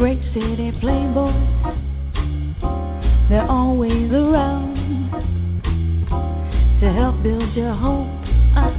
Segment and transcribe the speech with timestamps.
[0.00, 1.34] Great city playboys,
[3.28, 4.74] they're always around
[6.80, 8.08] to help build your hope
[8.56, 8.72] up,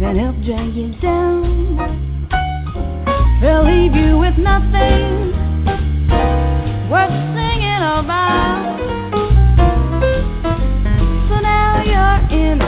[0.00, 1.76] then help drag you down.
[3.40, 5.30] They'll leave you with nothing
[6.90, 8.76] worth singing about.
[11.28, 12.58] So now you're in,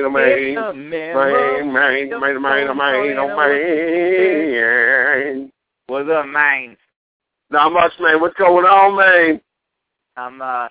[0.04, 0.56] oh, man.
[1.24, 5.50] Man, man, man, man, oh, man, oh, man.
[5.88, 6.76] What's up, man?
[7.50, 8.20] Not much, man.
[8.20, 9.40] What's going on, man?
[10.18, 10.68] I'm uh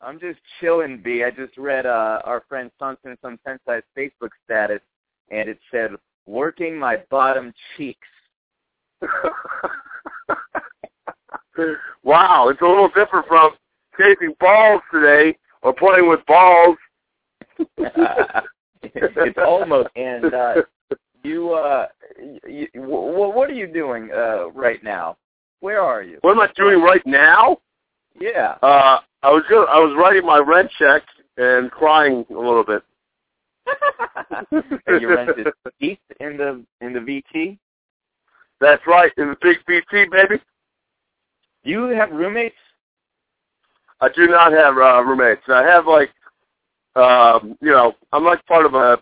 [0.00, 1.24] I'm just chilling, B.
[1.24, 4.80] I just read uh our friend Sunson some Sensei's Facebook status
[5.30, 5.90] and it said
[6.26, 8.08] working my bottom cheeks.
[12.02, 13.52] wow, it's a little different from
[13.98, 16.76] chasing balls today or playing with balls.
[18.82, 20.54] it's almost and uh
[21.22, 21.86] you uh
[22.46, 25.16] you, what what are you doing uh right now?
[25.60, 26.18] Where are you?
[26.22, 27.58] What am I doing right now?
[28.20, 28.56] Yeah.
[28.62, 31.02] Uh I was just, I was writing my rent check
[31.38, 32.82] and crying a little bit.
[34.86, 35.48] and you rented
[35.80, 37.58] east in the in the VT?
[38.60, 40.40] That's right, in the big VT, baby.
[41.64, 42.56] Do you have roommates?
[44.00, 45.42] I do not have uh, roommates.
[45.48, 46.10] I have like,
[46.96, 48.98] um, you know, I'm like part of a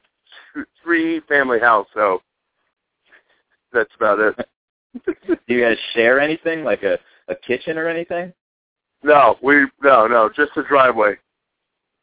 [0.82, 2.22] three family house, so
[3.72, 4.48] that's about it.
[5.06, 8.32] do you guys share anything, like a a kitchen or anything?
[9.02, 11.16] No, we no no, just a driveway.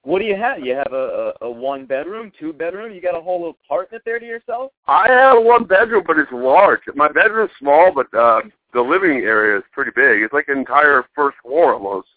[0.04, 0.60] What do you have?
[0.60, 2.94] You have a, a, a one bedroom, two bedroom?
[2.94, 4.72] You got a whole apartment there to yourself?
[4.88, 6.80] I have one bedroom, but it's large.
[6.96, 8.42] My bedroom's small, but uh
[8.74, 10.22] the living area is pretty big.
[10.22, 12.08] It's like an entire first floor almost.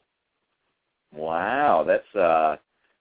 [1.13, 2.57] Wow, that's uh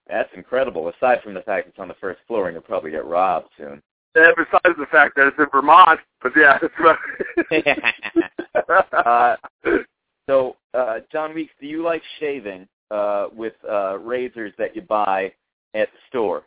[0.08, 0.90] that's incredible.
[0.90, 3.82] Aside from the fact it's on the first floor and you'll probably get robbed soon.
[4.16, 7.78] Yeah, besides the fact that it's in Vermont, but yeah, that's right.
[8.94, 9.36] uh,
[10.28, 15.32] so, uh, John Weeks, do you like shaving uh, with uh, razors that you buy
[15.74, 16.44] at the store?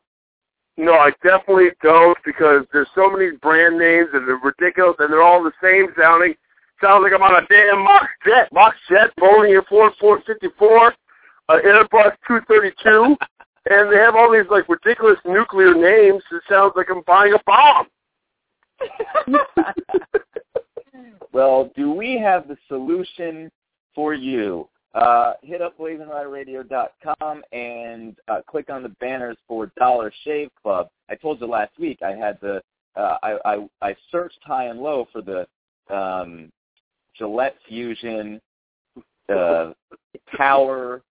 [0.76, 5.22] No, I definitely don't because there's so many brand names and they're ridiculous and they're
[5.22, 6.34] all the same sounding.
[6.80, 10.94] Sounds like I'm on a damn Mox jet, Mox jet, Boeing Air Force 454,
[11.48, 13.16] uh, Airbus 232,
[13.70, 16.22] and they have all these like ridiculous nuclear names.
[16.32, 17.86] It sounds like I'm buying a bomb.
[21.32, 23.50] well, do we have the solution
[23.94, 24.68] for you?
[24.94, 30.88] Uh, hit up blazinryradio.com and uh, click on the banners for Dollar Shave Club.
[31.10, 32.62] I told you last week I had the
[32.96, 35.48] uh, I, I I searched high and low for the
[35.92, 36.52] um,
[37.18, 38.40] Gillette Fusion
[39.28, 39.72] uh,
[40.36, 41.02] Power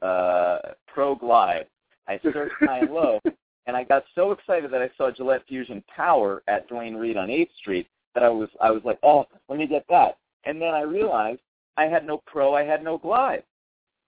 [0.00, 1.66] uh, Pro Glide.
[2.08, 3.20] I searched high and low,
[3.66, 7.28] and I got so excited that I saw Gillette Fusion Power at Duane Reade on
[7.28, 10.16] 8th Street that I was I was like, oh, let me get that.
[10.44, 11.40] And then I realized
[11.76, 13.42] I had no Pro, I had no Glide.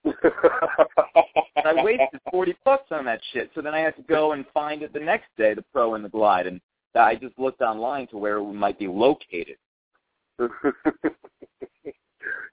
[0.06, 3.50] I wasted forty bucks on that shit.
[3.55, 6.05] So then I had to go and find it the next day, the Pro and
[6.05, 6.61] the Glide, and
[6.94, 9.56] I just looked online to where it might be located.
[10.38, 10.50] yeah,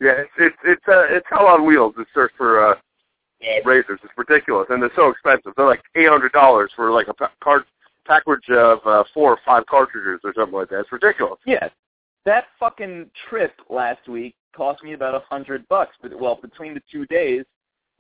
[0.01, 2.75] it's it's it's uh, it's hell on wheels to search for uh,
[3.63, 3.99] razors.
[4.03, 5.53] It's ridiculous, and they're so expensive.
[5.55, 7.63] They're like eight hundred dollars for like a pa- card
[8.05, 10.81] package of uh, four or five cartridges or something like that.
[10.81, 11.39] It's ridiculous.
[11.45, 11.69] Yeah,
[12.25, 15.95] that fucking trip last week cost me about a hundred bucks.
[16.01, 17.45] But well, between the two days,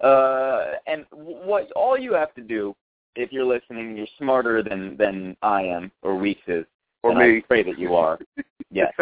[0.03, 2.75] uh, and what all you have to do
[3.15, 6.65] if you're listening, you're smarter than than I am or Weeks is.
[7.03, 7.37] Or and me.
[7.37, 8.19] I pray that you are.
[8.71, 8.93] Yes.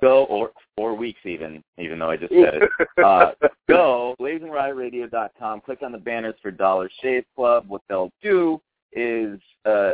[0.00, 2.70] Go or or Weeks even, even though I just said it.
[3.04, 3.32] Uh,
[3.68, 5.60] go blazingriderradio.com.
[5.60, 7.66] Click on the banners for Dollar Shave Club.
[7.68, 8.60] What they'll do
[8.92, 9.92] is uh,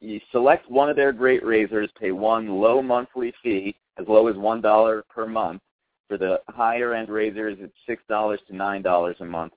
[0.00, 4.36] you, select one of their great razors, pay one low monthly fee, as low as
[4.36, 5.62] one dollar per month.
[6.08, 9.52] For the higher end razors, it's six dollars to nine dollars a month.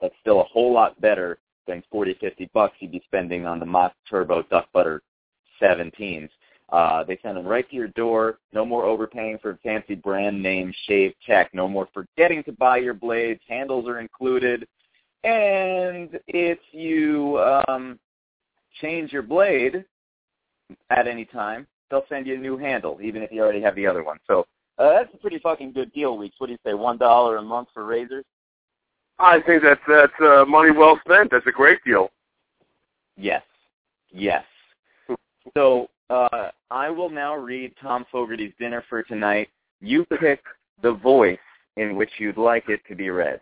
[0.00, 3.66] That's still a whole lot better than forty, fifty bucks you'd be spending on the
[3.66, 5.02] Mock Turbo Duck Butter
[5.60, 6.28] 17s.
[6.70, 8.38] Uh, they send them right to your door.
[8.52, 11.52] No more overpaying for fancy brand name shave tech.
[11.54, 13.40] No more forgetting to buy your blades.
[13.48, 14.66] Handles are included.
[15.24, 17.38] And if you
[17.68, 17.98] um,
[18.80, 19.84] change your blade
[20.90, 23.86] at any time, they'll send you a new handle, even if you already have the
[23.86, 24.18] other one.
[24.26, 24.46] So
[24.78, 26.36] uh, that's a pretty fucking good deal, Weeks.
[26.38, 28.24] What do you say, one dollar a month for razors?
[29.18, 31.30] I think that's that's uh, money well spent.
[31.30, 32.10] That's a great deal.
[33.16, 33.42] Yes,
[34.12, 34.44] yes.
[35.54, 39.48] So uh, I will now read Thom Fogarty's dinner for tonight.
[39.80, 40.42] You pick
[40.82, 41.38] the voice
[41.76, 43.40] in which you'd like it to be read.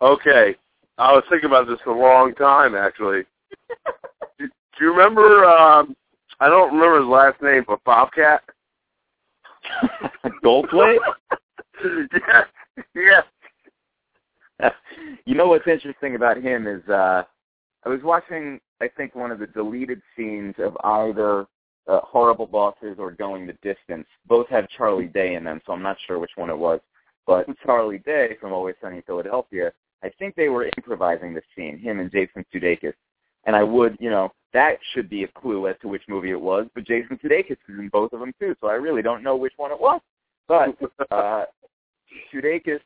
[0.00, 0.56] Okay.
[0.98, 3.22] I was thinking about this for a long time, actually.
[4.72, 5.44] do, do you remember?
[5.44, 5.96] Um,
[6.40, 8.42] I don't remember his last name, but Bobcat.
[10.44, 10.98] Goldthwait?
[12.14, 12.46] yes,
[14.60, 14.72] yes.
[15.24, 17.22] you know what's interesting about him is uh
[17.84, 21.46] I was watching I think one of the deleted scenes of either
[21.88, 24.06] uh, Horrible Bosses or Going the Distance.
[24.26, 26.80] Both have Charlie Day in them, so I'm not sure which one it was.
[27.26, 29.72] But Charlie Day from Always Sunny in Philadelphia,
[30.02, 32.94] I think they were improvising the scene, him and Jason Sudeikis.
[33.44, 36.40] And I would, you know, that should be a clue as to which movie it
[36.40, 36.66] was.
[36.74, 39.54] But Jason Sudeikis is in both of them too, so I really don't know which
[39.56, 40.00] one it was.
[40.48, 40.76] But
[41.10, 41.44] uh,
[42.32, 42.80] Sudeikis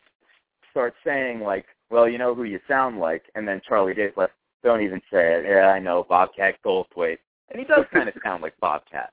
[0.71, 4.31] starts saying like, "Well, you know who you sound like," and then Charlie Day's like,
[4.63, 7.19] "Don't even say it." Yeah, I know, Bobcat Goldthwait,
[7.51, 9.11] and he does kind of sound like Bobcat.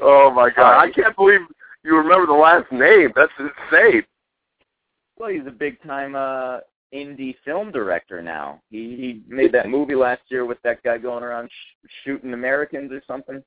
[0.00, 0.76] oh my god!
[0.76, 1.40] Uh, I can't believe
[1.84, 3.12] you remember the last name.
[3.16, 4.04] That's insane.
[5.16, 6.58] Well, he's a big time uh
[6.94, 8.60] indie film director now.
[8.70, 12.92] He he made that movie last year with that guy going around sh- shooting Americans
[12.92, 13.42] or something.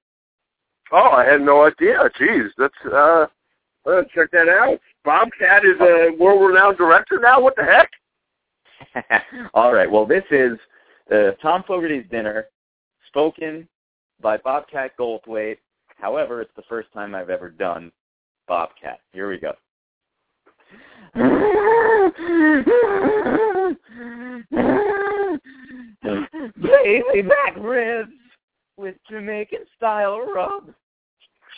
[0.91, 2.09] Oh, I had no idea.
[2.19, 3.27] Jeez, that's uh,
[3.89, 4.79] uh check that out.
[5.03, 7.41] Bobcat is a world-renowned director now.
[7.41, 9.23] What the heck?
[9.53, 9.89] All right.
[9.89, 10.57] Well, this is
[11.13, 12.47] uh, Thom Fogarty's dinner,
[13.07, 13.67] spoken
[14.21, 15.57] by Bobcat Goldthwait.
[15.97, 17.91] However, it's the first time I've ever done
[18.47, 18.99] Bobcat.
[19.13, 19.53] Here we go.
[26.57, 28.11] Lazy back ribs
[28.77, 30.71] with Jamaican style rub,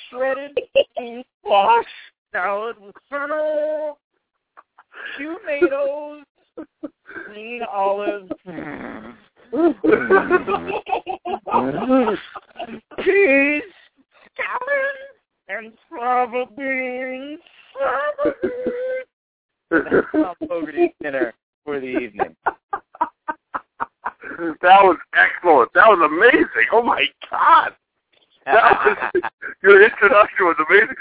[0.09, 0.57] shredded
[0.97, 1.85] beef squash
[2.31, 3.97] salad with fennel,
[5.17, 6.23] tomatoes,
[7.25, 8.31] green olives,
[13.03, 13.63] cheese,
[14.39, 14.95] scallion,
[15.49, 17.39] and fava beans.
[17.73, 19.08] Fava beans.
[19.69, 21.33] Thom Fogarty's dinner
[21.63, 22.35] for the evening.
[24.61, 25.71] that was excellent.
[25.73, 26.67] That was amazing.
[26.71, 27.73] Oh my god.
[28.45, 29.21] That was,
[29.63, 30.95] your introduction was amazing.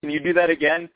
[0.00, 0.88] Can you do that again?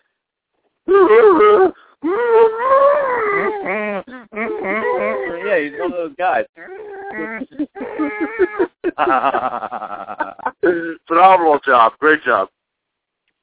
[5.45, 6.47] yeah, he's one of those guys.
[11.07, 11.93] Phenomenal job.
[11.99, 12.49] Great job.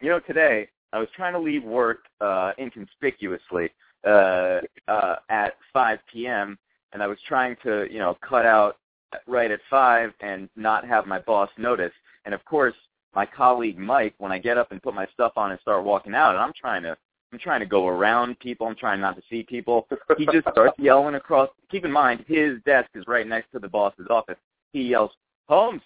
[0.06, 3.72] You know, today I was trying to leave work uh, inconspicuously
[4.06, 6.60] uh, uh, at 5 p.m.
[6.94, 8.78] and I was trying to, you know, cut out
[9.26, 11.92] right at 5 and not have my boss notice.
[12.26, 12.76] And of course,
[13.16, 16.14] my colleague Mike, when I get up and put my stuff on and start walking
[16.14, 16.96] out, and I'm trying to,
[17.34, 18.68] I'm trying to go around people.
[18.68, 19.88] I'm trying not to see people.
[20.20, 21.50] He just starts yelling across.
[21.72, 24.38] Keep in mind, his desk is right next to the boss's office.
[24.72, 25.10] He yells,
[25.48, 25.82] "Holmes,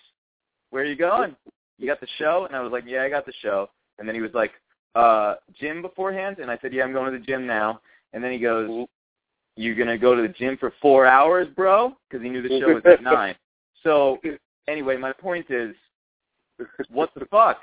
[0.71, 1.37] where are you going?
[1.77, 4.15] You got the show?" And I was like, "Yeah, I got the show." And then
[4.15, 4.51] he was like,
[4.95, 7.81] uh, "Gym beforehand?" And I said, "Yeah, I'm going to the gym now."
[8.13, 8.87] And then he goes,
[9.55, 12.73] you're gonna go to the gym for four hours, bro?" Because he knew the show
[12.73, 13.35] was at nine.
[13.83, 14.19] So
[14.67, 15.75] anyway, my point is,
[16.89, 17.59] what the fuck?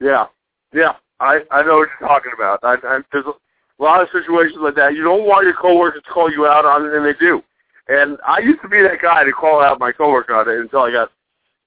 [0.00, 0.26] Yeah,
[0.72, 0.94] yeah.
[1.20, 2.60] I I know what you're talking about.
[2.62, 4.94] I, I, there's a lot of situations like that.
[4.94, 7.42] You don't want your coworkers to call you out on it, and they do.
[7.88, 10.80] And I used to be that guy to call out my coworker on it until
[10.80, 11.10] I got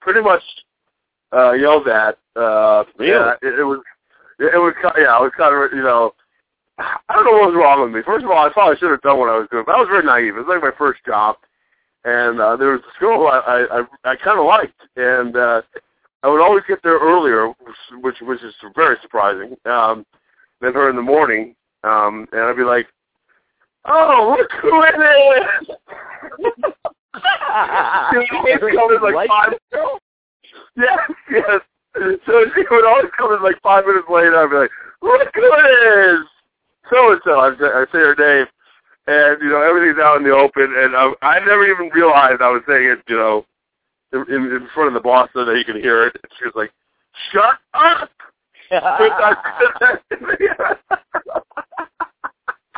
[0.01, 0.43] pretty much
[1.33, 2.17] uh, yelled at.
[2.35, 3.11] Uh, Really?
[3.11, 3.81] yeah, it, it was
[4.39, 6.13] it, it was yeah, it was kind of you know.
[6.79, 8.01] I don't know what was wrong with me.
[8.03, 9.89] First of all, I probably should have done what I was doing, but I was
[9.91, 10.35] very naive.
[10.35, 11.35] It was like my first job,
[12.05, 15.61] and uh, there was a school I I, I, kind of liked, and uh,
[16.23, 17.53] I would always get there earlier,
[18.01, 19.55] which which is very surprising.
[19.65, 20.05] Um,
[20.61, 22.87] than her in the morning, um, and I'd be like,
[23.85, 25.67] "Oh, look who it is!"
[28.61, 29.53] would always come in like five.
[30.75, 30.99] Yes,
[31.29, 31.61] yes.
[32.25, 34.35] So she would always come in like five minutes later.
[34.37, 36.25] I'd be like, "Look who it is!"
[36.89, 37.39] So and so.
[37.39, 38.47] I say, her name,
[39.07, 42.49] and you know everything's out in the open, and I, I never even realized I
[42.49, 43.45] was saying it, you know,
[44.13, 46.15] in, in front of the boss so that he could hear it.
[46.15, 46.71] And she was like,
[47.31, 48.09] "Shut up!"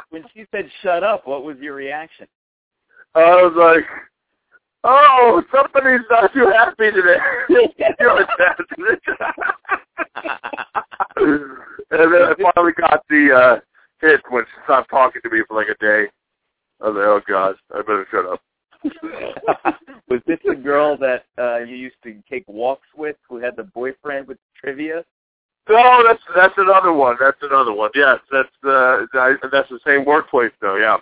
[0.09, 2.27] when she said "shut up," what was your reaction?
[3.15, 3.85] I was like,
[4.83, 7.17] "Oh, somebody's not too happy today."
[11.91, 13.59] and then I finally got the uh
[14.01, 16.09] hit when she stopped talking to me for like a day.
[16.81, 18.41] I was like, "Oh gosh, I better shut up."
[20.09, 23.63] was this the girl that uh you used to take walks with, who had the
[23.63, 25.05] boyfriend with trivia?
[25.69, 27.15] No, that's that's another one.
[27.19, 27.91] That's another one.
[27.95, 30.75] Yes, that's uh that's the same workplace though.
[30.75, 30.97] Yeah.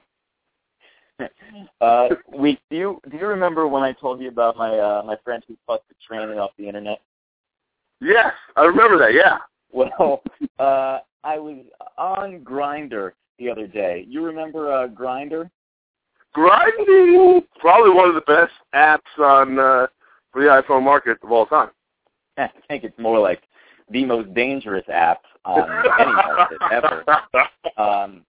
[1.81, 5.15] uh, we do you do you remember when I told you about my uh my
[5.23, 7.01] friend who fucked the tranny off the internet?
[7.99, 9.13] Yes, I remember that.
[9.13, 9.37] Yeah.
[9.73, 10.21] Well,
[10.59, 11.63] uh I was
[11.97, 14.05] on Grindr the other day.
[14.05, 15.49] You remember uh Grindr?
[16.33, 19.87] Grinding, probably one of the best apps on uh
[20.33, 21.69] for the iPhone market of all time.
[22.37, 23.43] I think it's more like
[23.91, 27.05] the most dangerous app on any market ever.
[27.77, 28.25] Um,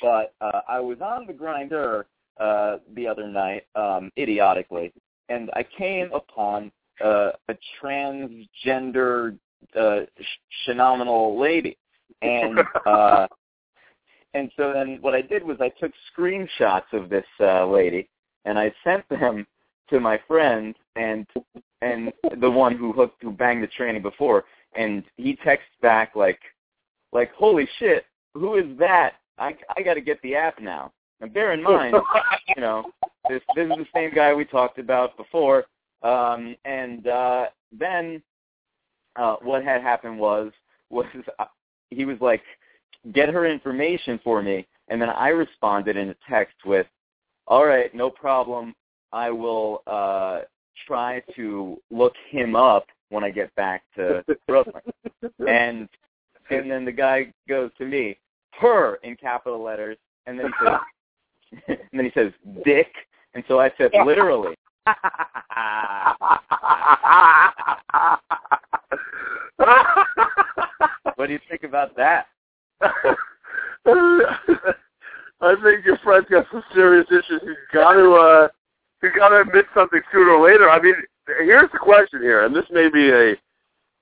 [0.00, 2.04] but uh, I was on the Grindr
[2.38, 4.92] uh, the other night, um, idiotically,
[5.28, 6.72] and I came upon
[7.04, 9.38] uh, a transgender
[9.78, 11.76] uh, sh- phenomenal lady,
[12.22, 13.26] and uh,
[14.34, 18.08] and so then what I did was I took screenshots of this uh, lady
[18.44, 19.46] and I sent them
[19.90, 21.26] to my friend and
[21.82, 24.44] and the one who hooked who banged the tranny before,
[24.76, 26.40] and he texts back like
[27.12, 29.14] like holy shit, who is that?
[29.38, 30.92] I I got to get the app now.
[31.24, 31.96] And bear in mind,
[32.54, 32.84] you know,
[33.30, 35.64] this this is the same guy we talked about before.
[36.02, 38.22] Um, and uh, then
[39.16, 40.52] uh, what had happened was
[40.90, 41.06] was
[41.38, 41.46] uh,
[41.88, 42.42] he was like,
[43.14, 46.86] get her information for me, and then I responded in a text with,
[47.46, 48.74] all right, no problem.
[49.10, 50.40] I will uh,
[50.86, 54.82] try to look him up when I get back to Brooklyn.
[55.48, 55.88] and
[56.50, 58.18] and then the guy goes to me,
[58.60, 60.74] her in capital letters, and then he says,
[61.68, 62.32] and then he says,
[62.64, 62.88] dick,
[63.34, 64.54] and so I said, literally.
[71.16, 72.26] what do you think about that?
[75.40, 77.40] I think your friend's got some serious issues.
[77.42, 78.48] He's got to, uh,
[79.00, 80.70] he's got to admit something sooner or later.
[80.70, 80.94] I mean,
[81.26, 83.34] here's the question here, and this may be a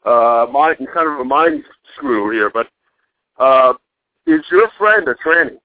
[0.08, 1.64] uh, mind, kind of a mind
[1.96, 2.68] screw here, but
[3.38, 3.74] uh,
[4.26, 5.58] is your friend a tranny?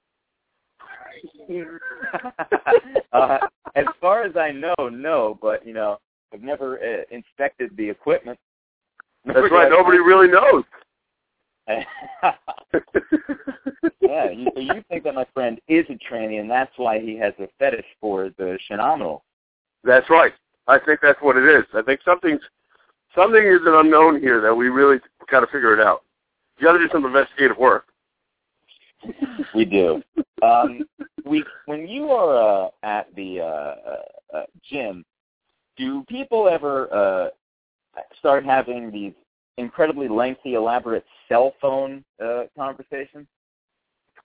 [3.13, 3.37] uh,
[3.75, 5.37] as far as I know, no.
[5.41, 5.99] But you know,
[6.33, 8.39] I've never uh, inspected the equipment.
[9.25, 9.69] That's right.
[9.69, 10.63] Nobody really knows.
[14.01, 17.17] yeah, you, so you think that my friend is a tranny, and that's why he
[17.17, 19.25] has a fetish for the phenomenal.
[19.83, 20.31] That's right.
[20.67, 21.65] I think that's what it is.
[21.73, 22.41] I think something's
[23.15, 26.03] something is an unknown here that we really got to figure it out.
[26.57, 27.85] You got to do some investigative work.
[29.55, 30.01] We do.
[30.41, 30.87] Um,
[31.25, 35.03] we when you are uh, at the uh, uh, uh, gym,
[35.77, 37.29] do people ever uh,
[38.19, 39.13] start having these
[39.57, 43.27] incredibly lengthy, elaborate cell phone uh, conversations?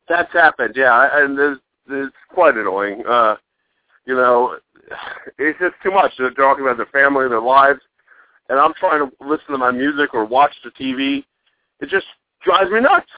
[0.08, 3.02] That's happened, yeah, and there's it's quite annoying.
[3.08, 3.36] Uh,
[4.04, 4.56] you know,
[5.38, 6.12] it's just too much.
[6.18, 7.80] They're talking about their family, their lives,
[8.48, 11.24] and I'm trying to listen to my music or watch the TV.
[11.80, 12.06] It just
[12.44, 13.10] drives me nuts.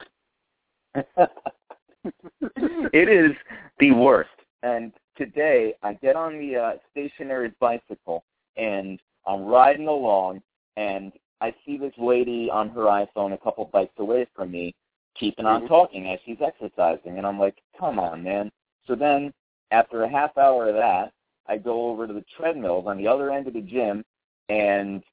[2.93, 3.31] It is
[3.79, 4.29] the worst.
[4.63, 8.23] And today I get on the uh, stationary bicycle
[8.57, 10.41] and I'm riding along
[10.77, 11.11] and
[11.41, 14.73] I see this lady on her iPhone a couple bikes away from me
[15.19, 15.67] keeping on mm-hmm.
[15.67, 18.51] talking as she's exercising and I'm like, come on, man.
[18.87, 19.33] So then
[19.71, 21.11] after a half hour of that,
[21.47, 24.03] I go over to the treadmills on the other end of the gym
[24.49, 25.03] and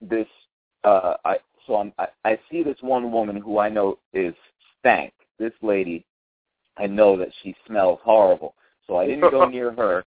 [0.00, 0.26] this
[0.84, 4.34] uh I so I'm I, I see this one woman who I know is
[4.78, 5.12] stank.
[5.38, 6.04] This lady
[6.76, 8.54] I know that she smells horrible.
[8.86, 10.04] So I didn't go near her.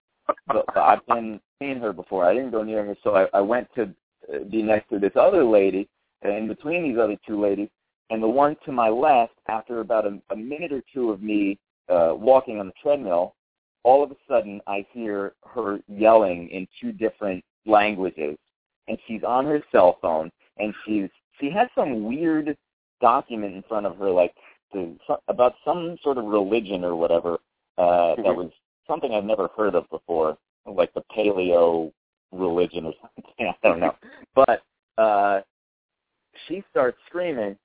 [0.48, 2.26] But, but I've been seeing her before.
[2.26, 3.84] I didn't go near her, so I, I went to
[4.32, 5.88] uh, be next to this other lady,
[6.22, 7.70] and in between these other two ladies,
[8.12, 11.58] and the one to my left, after about a, a minute or two of me
[11.90, 13.34] uh, walking on the treadmill,
[13.84, 18.38] all of a sudden I hear her yelling in two different languages,
[18.88, 21.10] and she's on her cell phone, and she's
[21.40, 22.56] she has some weird
[23.02, 24.34] document in front of her, like
[24.74, 24.96] to,
[25.28, 27.40] about some sort of religion or whatever
[27.78, 28.36] uh, that Mhm.
[28.36, 28.52] was
[28.88, 31.92] something I've never heard of before, like the paleo
[32.32, 33.54] religion or something.
[33.64, 33.96] I don't know.
[34.36, 34.64] But
[34.98, 35.42] uh,
[36.48, 37.58] she starts screaming,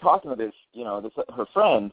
[0.00, 1.92] talking to this, you know, this her friend,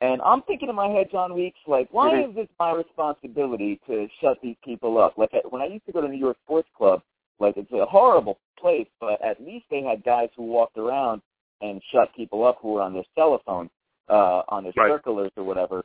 [0.00, 2.30] and I'm thinking in my head, John Weeks, like, why Mhm.
[2.30, 5.16] is this my responsibility to shut these people up?
[5.16, 7.02] Like I- when I used to go to New York Sports Club,
[7.38, 11.22] like it's a horrible place, but at least they had guys who walked around
[11.60, 13.70] and shut people up who were on their telephone,
[14.12, 14.90] uh, on their Right.
[14.90, 15.84] circulars or whatever.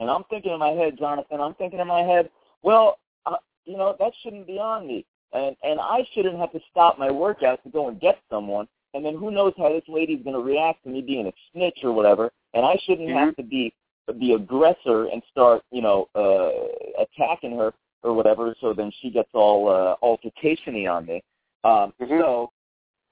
[0.00, 2.30] And I'm thinking in my head, Jonathan, I'm thinking in my head,
[2.62, 5.04] well, uh, you know, that shouldn't be on me.
[5.32, 8.66] And and I shouldn't have to stop my workout to go and get someone.
[8.94, 11.80] And then who knows how this lady's going to react to me being a snitch
[11.82, 12.32] or whatever.
[12.54, 13.74] And I shouldn't have to be
[14.06, 18.54] the aggressor and start, you know, uh, attacking her or whatever.
[18.60, 21.22] So then she gets all uh, altercation-y on me.
[21.64, 22.20] Um, Mhm.
[22.20, 22.50] So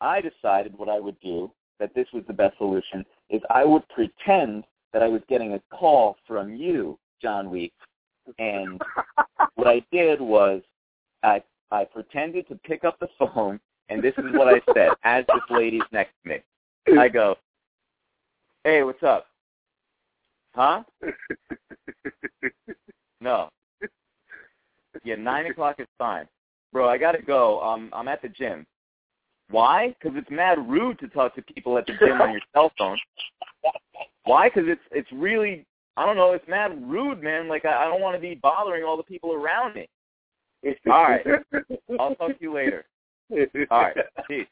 [0.00, 3.88] I decided what I would do, that this was the best solution, is I would
[3.88, 7.76] pretend that I was getting a call from you, John Weeks.
[8.38, 8.80] And
[9.54, 10.62] what I did was
[11.22, 15.24] I I pretended to pick up the phone, and this is what I said as
[15.28, 16.36] this lady's next to me.
[17.00, 17.36] I go,
[18.64, 19.26] "Hey, what's up?
[20.54, 20.82] Huh?
[23.20, 23.50] No.
[25.04, 26.26] Yeah, nine o'clock is fine,
[26.72, 26.88] bro.
[26.88, 27.60] I gotta go.
[27.60, 28.66] Um, I'm at the gym.
[29.50, 29.94] Why?
[30.00, 32.98] Because it's mad rude to talk to people at the gym on your cell phone.
[34.24, 34.48] Why?
[34.48, 35.64] Because it's it's really
[35.96, 36.32] I don't know.
[36.32, 37.48] It's mad rude, man.
[37.48, 39.88] Like I, I don't want to be bothering all the people around me.
[40.90, 41.24] All right.
[41.98, 42.84] I'll talk to you later.
[43.70, 43.96] All right.
[44.28, 44.46] Peace.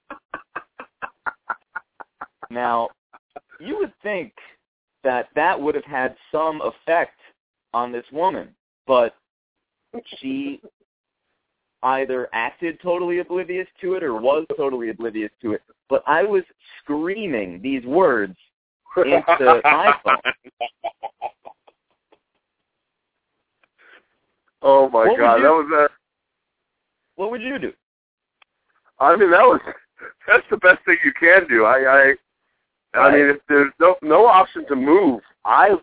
[2.51, 2.91] Now,
[3.59, 4.33] you would think
[5.03, 7.19] that that would have had some effect
[7.73, 8.49] on this woman,
[8.87, 9.17] but
[10.19, 10.61] she
[11.85, 15.63] either acted totally oblivious to it or was totally oblivious to it.
[15.89, 16.43] But I was
[16.83, 18.37] screaming these words
[18.97, 20.17] into my phone.
[24.63, 25.95] Oh my What god, you- that was uh,
[27.17, 27.73] What would you do?
[29.01, 29.61] I mean, that was
[30.27, 31.65] that's the best thing you can do.
[31.65, 32.15] I
[32.95, 35.75] I, I mean, if there's no no option to move, I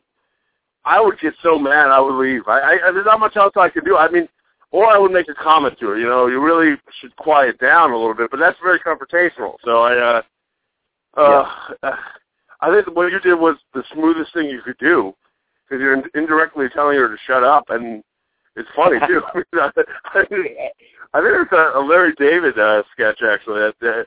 [0.85, 2.47] I would get so mad I would leave.
[2.47, 3.97] I, I there's not much else I could do.
[3.97, 4.27] I mean,
[4.71, 5.97] or I would make a comment to her.
[5.99, 8.31] You know, you really should quiet down a little bit.
[8.31, 9.55] But that's very confrontational.
[9.63, 10.21] So I uh,
[11.19, 11.95] uh,
[12.61, 15.13] I think what you did was the smoothest thing you could do
[15.67, 18.03] because you're in- indirectly telling her to shut up and.
[18.57, 19.21] It's funny too.
[19.33, 24.05] I, mean, I, think- it's a, a Larry David uh, sketch actually that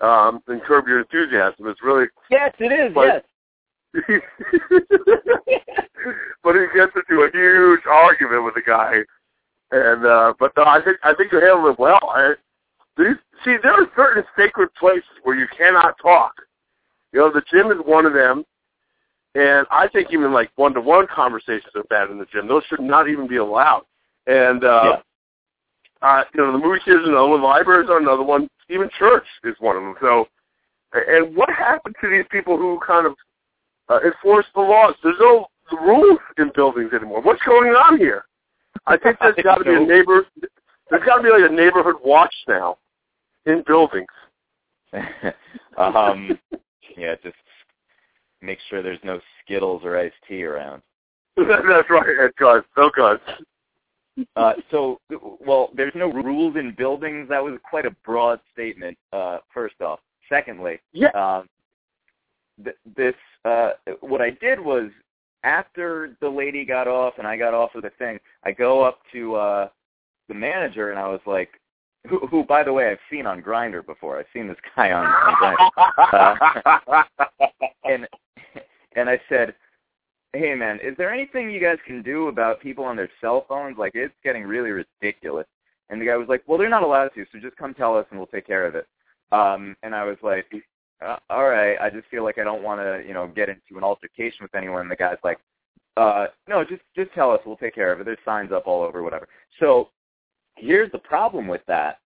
[0.00, 1.68] uh, um, in Curb Your Enthusiasm.
[1.68, 2.92] It's really, Yes, it is.
[2.92, 3.22] But- yes.
[6.42, 8.96] but he gets into a huge argument with the guy,
[9.74, 11.98] and uh, but no, I think I think you handled it well.
[12.02, 12.34] I,
[12.96, 16.32] these, see, there are certain sacred places where you cannot talk.
[17.12, 18.44] You know, the gym is one of them,
[19.34, 22.46] and I think even like one-to-one conversations are bad in the gym.
[22.46, 23.82] Those should not even be allowed.
[24.28, 25.00] And uh,
[26.02, 26.08] Yeah.
[26.08, 29.56] uh, you know, the movie theaters another one, libraries are another one, even church is
[29.58, 29.94] one of them.
[30.00, 30.28] So,
[30.92, 33.14] and what happened to these people who kind of
[33.88, 34.94] uh, enforce the laws?
[35.02, 37.22] There's no rules in buildings anymore.
[37.22, 38.24] What's going on here?
[38.86, 40.26] I think there's got to be a neighbor.
[40.90, 42.78] There's got to be like a neighborhood watch now
[43.46, 44.06] in buildings.
[45.78, 46.38] um,
[46.96, 47.34] yeah, just
[48.42, 50.82] make sure there's no Skittles or iced tea around.
[51.36, 52.64] That's right, Ed Guns.
[52.76, 53.20] No guns.
[54.36, 55.00] Uh, so,
[55.44, 57.28] well, there's no rules in buildings.
[57.28, 58.96] That was quite a broad statement.
[59.12, 61.08] Uh, first off, secondly, Yeah.
[61.08, 61.48] um,
[62.62, 63.70] th- this uh,
[64.00, 64.90] what I did was
[65.44, 68.98] after the lady got off and I got off of the thing, I go up
[69.12, 69.68] to uh,
[70.28, 71.50] the manager and I was like,
[72.08, 74.18] who, who by the way I've seen on Grindr before.
[74.18, 75.56] I've seen this guy on, on
[76.10, 77.04] Grindr.
[77.84, 78.08] and
[78.96, 79.54] and I said,
[80.32, 83.78] "Hey man, is there anything you guys can do about people on their cell phones?
[83.78, 85.46] Like it's getting really ridiculous."
[85.90, 88.06] And the guy was like, "Well, they're not allowed to, so just come tell us
[88.10, 88.86] and we'll take care of it."
[89.32, 90.46] Um, and I was like,
[91.02, 93.76] uh, "All right, I just feel like I don't want to, you know, get into
[93.76, 95.38] an altercation with anyone." And the guy's like,
[95.96, 98.04] uh, "No, just just tell us, we'll take care of it.
[98.04, 99.28] There's signs up all over, whatever."
[99.60, 99.90] So
[100.56, 101.98] here's the problem with that.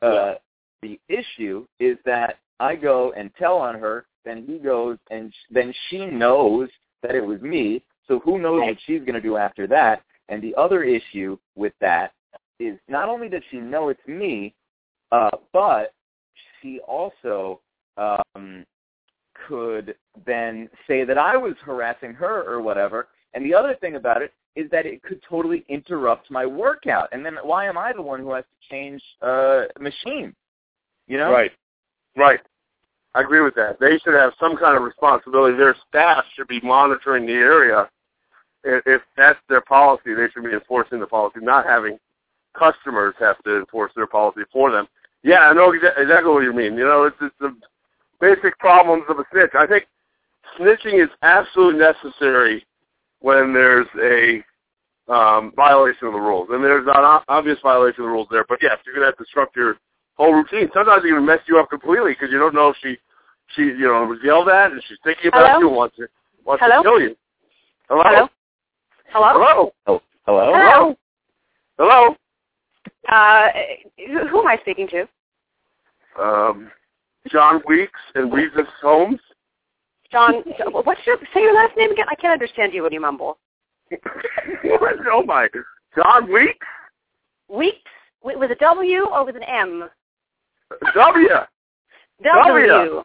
[0.00, 0.34] Uh,
[0.82, 5.52] the issue is that I go and tell on her, then he goes and sh-
[5.52, 6.68] then she knows
[7.02, 7.82] that it was me.
[8.08, 10.02] So who knows what she's going to do after that?
[10.28, 12.12] And the other issue with that
[12.58, 14.54] is not only does she know it's me,
[15.10, 15.92] uh, but
[16.60, 17.60] she also
[17.96, 18.64] um,
[19.48, 19.94] could
[20.26, 23.08] then say that I was harassing her or whatever.
[23.34, 27.08] And the other thing about it is that it could totally interrupt my workout.
[27.12, 30.34] And then why am I the one who has to change uh, machine?
[31.06, 31.32] You know?
[31.32, 31.52] Right.
[32.16, 32.40] Right.
[33.14, 33.78] I agree with that.
[33.80, 35.56] They should have some kind of responsibility.
[35.56, 37.88] Their staff should be monitoring the area.
[38.64, 41.98] If, that's their policy, they should be enforcing the policy, not having
[42.56, 44.86] customers have to enforce their policy for them.
[45.22, 46.76] Yeah, I know exa- exactly what you mean.
[46.76, 47.54] You know, it's it's the
[48.22, 49.50] basic problems of a snitch.
[49.58, 49.86] I think
[50.58, 52.64] snitching is absolutely necessary
[53.20, 54.42] when there's a
[55.12, 58.46] um, violation of the rules, and there's an o- obvious violation of the rules there.
[58.48, 59.76] But yes, you're gonna have to disrupt your
[60.14, 60.70] whole routine.
[60.72, 62.96] Sometimes it can mess you up completely because you don't know if she
[63.56, 65.58] she you know was yelled at and she's thinking about Hello?
[65.58, 66.06] you and wants to
[66.46, 66.82] wants Hello?
[66.82, 67.16] to kill you.
[67.88, 68.02] Hello.
[68.04, 68.28] Hello?
[69.08, 69.32] Hello?
[69.32, 69.72] Hello.
[69.88, 70.52] Oh, hello.
[70.54, 70.96] Hello?
[71.78, 72.16] Hello.
[73.08, 73.48] Uh,
[73.98, 75.08] who, who am I speaking to?
[76.22, 76.70] Um,
[77.30, 79.20] John Weeks and Weezus Holmes.
[80.10, 82.06] John, what's your, say your last name again?
[82.10, 83.38] I can't understand you when you mumble.
[83.92, 85.48] oh my,
[85.96, 86.66] John Weeks.
[87.48, 87.78] Weeks?
[88.22, 89.88] With with a W or with an M?
[90.94, 91.28] W.
[92.22, 93.02] W.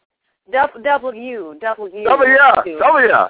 [0.51, 0.77] W.
[0.84, 1.56] W.
[1.60, 2.03] W.
[2.03, 2.03] W.
[2.03, 3.27] W.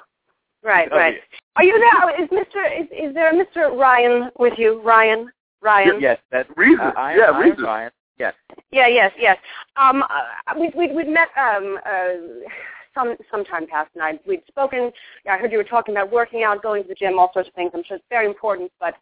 [0.64, 1.02] Right, W.
[1.02, 1.16] right.
[1.56, 2.24] Are you there?
[2.24, 2.82] Is Mr.
[2.82, 3.76] Is, is there a Mr.
[3.76, 4.82] Ryan with you?
[4.82, 5.30] Ryan?
[5.62, 6.00] Ryan?
[6.00, 6.80] Yes, that's Reason.
[6.80, 7.64] Uh, I, yeah, I reason.
[7.64, 7.92] Ryan.
[8.20, 8.34] Yes.
[8.72, 9.38] Yeah, yes, yes.
[9.76, 12.48] Um, uh, we we we met um uh
[12.96, 14.92] some some time past, and I we'd spoken.
[15.30, 17.56] I heard you were talking about working out, going to the gym, all sorts of
[17.56, 17.72] things.
[17.74, 18.96] I'm sure it's very important, but.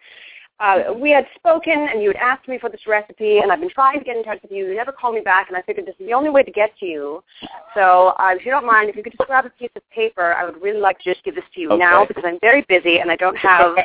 [0.57, 3.69] Uh, we had spoken, and you had asked me for this recipe, and I've been
[3.69, 4.67] trying to get in touch with you.
[4.67, 6.71] You never called me back, and I figured this is the only way to get
[6.79, 7.21] to you.
[7.73, 10.33] So, uh, if you don't mind, if you could just grab a piece of paper,
[10.33, 11.79] I would really like to just give this to you Okay.
[11.79, 13.75] now because I'm very busy and I don't have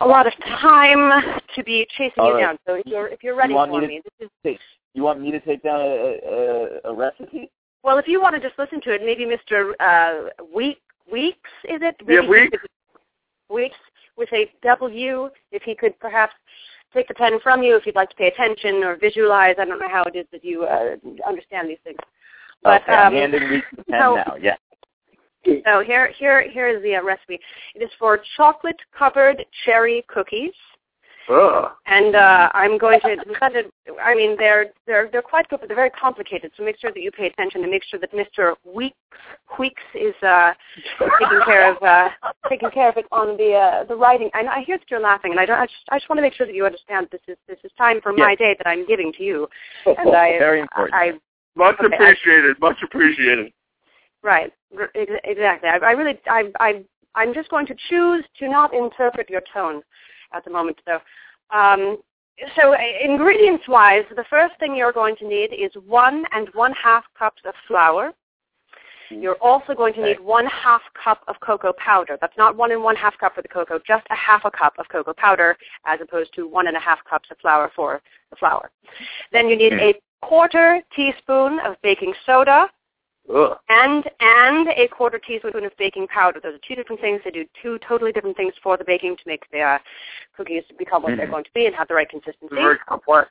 [0.00, 1.22] a lot of time
[1.54, 2.40] to be chasing All you right.
[2.40, 2.58] down.
[2.66, 4.58] So, if you're if you're ready You want for me to- me, this is Hey,
[4.94, 5.84] you want me to take down a,
[6.84, 7.50] a, a recipe?
[7.82, 9.72] Well, if you want to just listen to it, maybe Mr.
[9.80, 11.96] Uh, Week, Weeks, is it?
[12.06, 12.58] Maybe Yeah, Weeks.
[13.48, 13.76] Weeks
[14.16, 16.34] with a W, if he could perhaps
[16.92, 19.54] take the pen from you if you'd like to pay attention or visualize.
[19.58, 20.96] I don't know how it is that you uh,
[21.26, 21.98] understand these things.
[22.62, 24.34] But, okay, I'm um, handing Weeks the pen so- now.
[24.40, 24.56] Yeah.
[25.44, 27.38] So here, here, here is the uh, recipe.
[27.74, 30.52] It is for chocolate-covered cherry cookies.
[31.30, 31.70] Ugh.
[31.86, 33.72] And uh, I'm going to send it.
[34.02, 36.50] I mean, they're they're they're quite good, but they're very complicated.
[36.56, 38.54] So make sure that you pay attention and make sure that Mr.
[38.64, 38.96] Weeks
[39.58, 40.52] Weeks is uh,
[40.98, 42.08] taking care of uh,
[42.48, 44.28] taking care of it on the uh, the writing.
[44.34, 45.58] I, know- I hear that you're laughing, and I don't.
[45.58, 47.70] I just, I just want to make sure that you understand this is this is
[47.78, 49.46] time for my day that I'm giving to you.
[49.86, 50.94] And I, Very important.
[50.94, 51.12] I
[51.54, 52.58] Much Okay, I- appreciated.
[52.60, 53.52] Much appreciated.
[54.22, 54.52] Right.
[54.94, 55.68] Exactly.
[55.68, 59.82] I, I really, I, I, I'm just going to choose to not interpret your tone
[60.32, 61.00] at the moment, though.
[61.56, 61.98] Um,
[62.56, 67.04] so, uh, ingredients-wise, the first thing you're going to need is one and one half
[67.18, 68.12] cups of flour.
[69.10, 72.16] You're also going to need one half cup of cocoa powder.
[72.20, 74.74] That's not one and one half cup for the cocoa, just a half a cup
[74.78, 78.36] of cocoa powder as opposed to one and a half cups of flour for the
[78.36, 78.70] flour.
[79.32, 82.68] Then you need a quarter teaspoon of baking soda,
[83.34, 83.56] Ugh.
[83.68, 86.40] and and a quarter teaspoon of baking powder.
[86.42, 87.20] Those are two different things.
[87.24, 89.78] They do two totally different things for the baking to make the uh,
[90.36, 92.48] cookies become what they're going to be and have the right consistency.
[92.50, 93.30] It's very complex.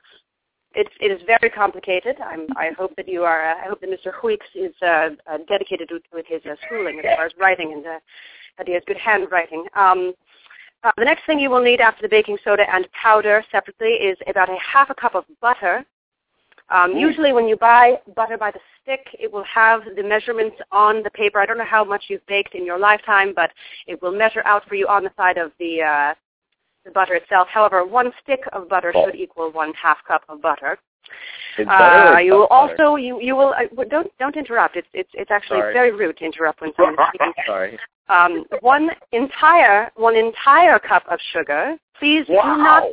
[0.74, 2.16] It's it is very complicated.
[2.20, 3.50] I'm, I hope that you are.
[3.50, 4.12] Uh, I hope that Mr.
[4.12, 7.86] Huix is uh, uh, dedicated with, with his uh, schooling as far as writing and
[7.86, 7.98] uh,
[8.56, 9.66] that he has good handwriting.
[9.74, 10.14] Um,
[10.82, 14.16] uh, the next thing you will need after the baking soda and powder separately is
[14.26, 15.84] about a half a cup of butter.
[16.70, 21.02] Um, usually when you buy butter by the stick, it will have the measurements on
[21.02, 21.40] the paper.
[21.40, 23.50] I don't know how much you've baked in your lifetime, but
[23.86, 26.14] it will measure out for you on the side of the, uh,
[26.84, 27.48] the butter itself.
[27.48, 30.78] However, one stick of butter should equal one half cup of butter.
[31.58, 32.82] Uh, you will butter.
[32.82, 34.76] also you you will uh, don't don't interrupt.
[34.76, 35.72] It's it's it's actually Sorry.
[35.72, 37.32] very rude to interrupt when someone is speaking.
[37.46, 37.78] Sorry.
[38.08, 41.76] Um, one entire one entire cup of sugar.
[41.98, 42.84] Please do not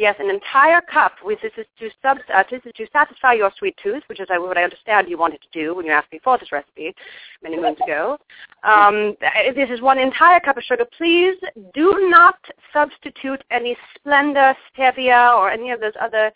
[0.00, 1.12] Yes, an entire cup.
[1.28, 4.40] This is to sub, uh, this is to satisfy your sweet tooth, which is uh,
[4.40, 6.94] what I understand you wanted to do when you asked me for this recipe
[7.42, 8.16] many moons ago.
[8.64, 9.14] Um,
[9.54, 10.86] this is one entire cup of sugar.
[10.96, 11.34] Please
[11.74, 12.36] do not
[12.72, 16.32] substitute any Splenda, stevia, or any of those other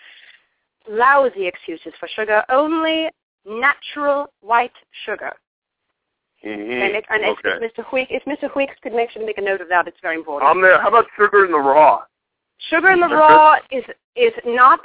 [0.87, 2.42] lousy excuses for sugar.
[2.50, 3.09] Only
[3.46, 5.33] natural white sugar.
[6.44, 6.83] Mhm.
[6.83, 7.64] And, it, and if, okay.
[7.64, 7.83] if Mr.
[7.83, 8.53] Huick, if Mr.
[8.53, 10.50] Huick could make sure to make a note of that, it's very important.
[10.83, 12.03] How about sugar in the raw?
[12.70, 13.84] Sugar in the raw is
[14.16, 14.80] is not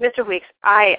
[0.00, 0.26] Mr.
[0.26, 0.46] Weeks.
[0.64, 0.96] I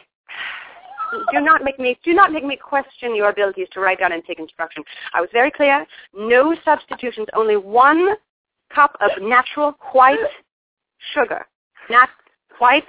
[1.32, 4.24] do not make me do not make me question your abilities to write down and
[4.26, 4.84] take instruction.
[5.14, 5.86] I was very clear.
[6.14, 7.28] No substitutions.
[7.34, 8.16] Only one
[8.74, 10.18] cup of natural white
[11.14, 11.46] sugar.
[11.90, 12.10] Nat
[12.60, 12.86] white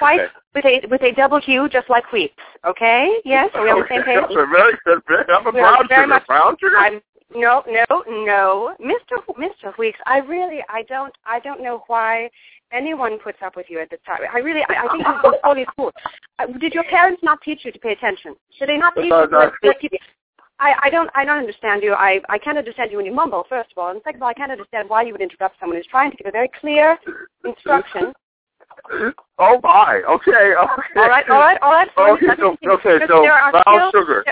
[0.00, 0.28] white Okay.
[0.54, 2.32] with a with a double Q, just like wheat.
[2.66, 3.20] Okay?
[3.24, 3.50] Yes.
[3.54, 4.18] Are we on the same page?
[4.18, 4.34] Okay.
[4.34, 5.00] Very good.
[5.30, 6.06] I'm a We are brown very sugar.
[6.08, 6.76] much- brown sugar?
[6.78, 7.00] I'm
[7.34, 9.22] no, no, no, Mr.
[9.38, 9.76] Mr.
[9.78, 9.98] Weeks.
[10.06, 12.30] I really, I don't, I don't know why
[12.72, 14.20] anyone puts up with you at this time.
[14.32, 15.94] I really, I, I think you've been totally fooled.
[16.38, 18.34] Uh, did your parents not teach you to pay attention?
[18.58, 19.10] Did they not teach you?
[19.10, 19.98] To,
[20.58, 21.94] I, I don't, I don't understand you.
[21.94, 23.44] I, I can't understand you when you mumble.
[23.48, 25.78] First of all, and second of all, I can't understand why you would interrupt someone
[25.78, 26.98] who's trying to give a very clear
[27.44, 28.12] instruction.
[29.38, 30.02] Oh my.
[30.08, 30.30] Okay.
[30.30, 30.54] Okay.
[30.56, 31.28] All right.
[31.28, 31.58] All right.
[31.60, 31.88] All right.
[31.98, 32.26] Okay.
[32.38, 32.98] So, okay.
[33.08, 33.26] So
[33.64, 34.24] brown sugar.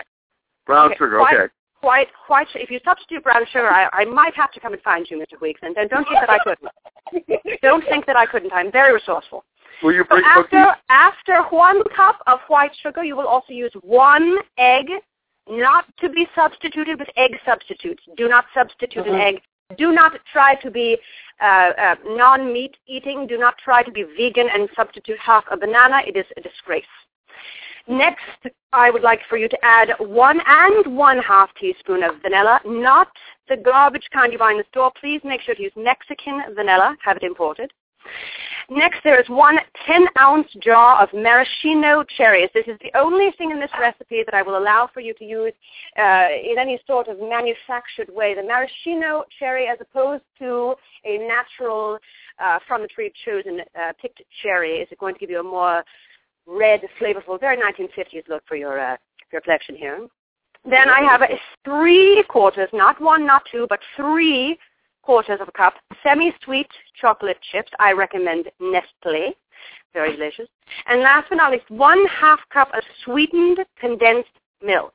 [0.64, 1.20] Brown sugar.
[1.22, 1.52] Okay.
[1.81, 2.49] White, white.
[2.55, 5.41] If you substitute brown sugar, I, I might have to come and find you, Mr.
[5.41, 7.59] Weeks, and don't think that I couldn't.
[7.62, 8.53] don't think that I couldn't.
[8.53, 9.45] I'm very resourceful.
[9.83, 10.83] Will you So bring after cookies?
[10.88, 14.87] after one cup of white sugar, you will also use one egg,
[15.49, 18.03] not to be substituted with egg substitutes.
[18.17, 19.41] Do not substitute an egg.
[19.77, 20.97] Do not try to be
[21.41, 21.45] uh,
[21.79, 23.27] uh, non-meat eating.
[23.27, 26.01] Do not try to be vegan and substitute half a banana.
[26.07, 26.85] It is a disgrace.
[27.88, 32.61] Next, I would like for you to add one and one half teaspoon of vanilla,
[32.66, 33.09] not
[33.48, 34.92] the garbage kind you buy in the store.
[35.01, 36.96] Please make sure to use Mexican vanilla.
[37.03, 37.72] Have it imported.
[38.70, 39.57] Next, there is one
[39.88, 42.51] 10-ounce jar of maraschino cherries.
[42.53, 45.24] This is the only thing in this recipe that I will allow for you to
[45.24, 45.55] use
[45.98, 48.35] uh, in any sort of manufactured way.
[48.35, 50.74] The maraschino cherry, as opposed to
[51.07, 51.98] a natural,
[52.38, 55.83] uh, from the tree chosen uh, picked cherry, is going to give you a more
[56.48, 58.96] red, flavorful, very 1950s look for your uh,
[59.32, 60.06] your collection here.
[60.64, 64.58] Then I have a three quarters, not one, not two, but three
[65.02, 66.68] quarters of a cup semi-sweet
[67.00, 67.70] chocolate chips.
[67.78, 69.34] I recommend Nestle.
[69.94, 70.48] Very delicious.
[70.87, 74.30] And last but not least, one half cup of sweetened condensed
[74.62, 74.92] milk.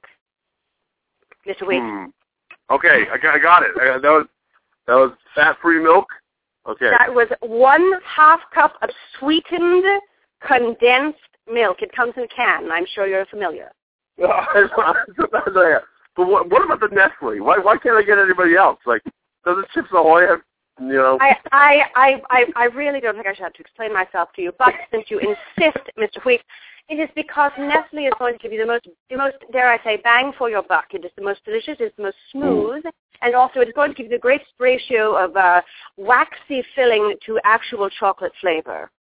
[1.47, 1.67] Mr.
[1.67, 1.83] Weeks.
[1.83, 2.05] Hmm.
[2.71, 3.71] Okay, I got, I got it.
[3.79, 4.27] I that was
[4.87, 6.05] that was fat-free milk.
[6.67, 6.89] Okay.
[6.89, 8.89] That was one half cup of
[9.19, 9.83] sweetened
[10.47, 11.19] condensed
[11.51, 11.82] milk.
[11.82, 12.71] It comes in a can.
[12.71, 13.71] I'm sure you're familiar.
[14.17, 14.27] but
[16.27, 17.39] what, what about the Nestle?
[17.39, 18.79] Why why can't I get anybody else?
[18.86, 19.01] Like,
[19.45, 20.41] doesn't Chips Ahoy have
[20.79, 21.17] you know?
[21.21, 21.36] I,
[21.95, 24.73] I, I, I, really don't think I should have to explain myself to you, but
[24.91, 26.23] since you insist, Mr.
[26.25, 26.43] Weeks,
[26.89, 29.82] it is because Nestle is going to give you the most, the most, dare I
[29.84, 30.86] say, bang for your buck.
[30.93, 32.84] It is the most delicious, it's the most smooth,
[33.21, 35.62] and also it is going to give you the greatest ratio of uh,
[35.97, 38.91] waxy filling to actual chocolate flavor.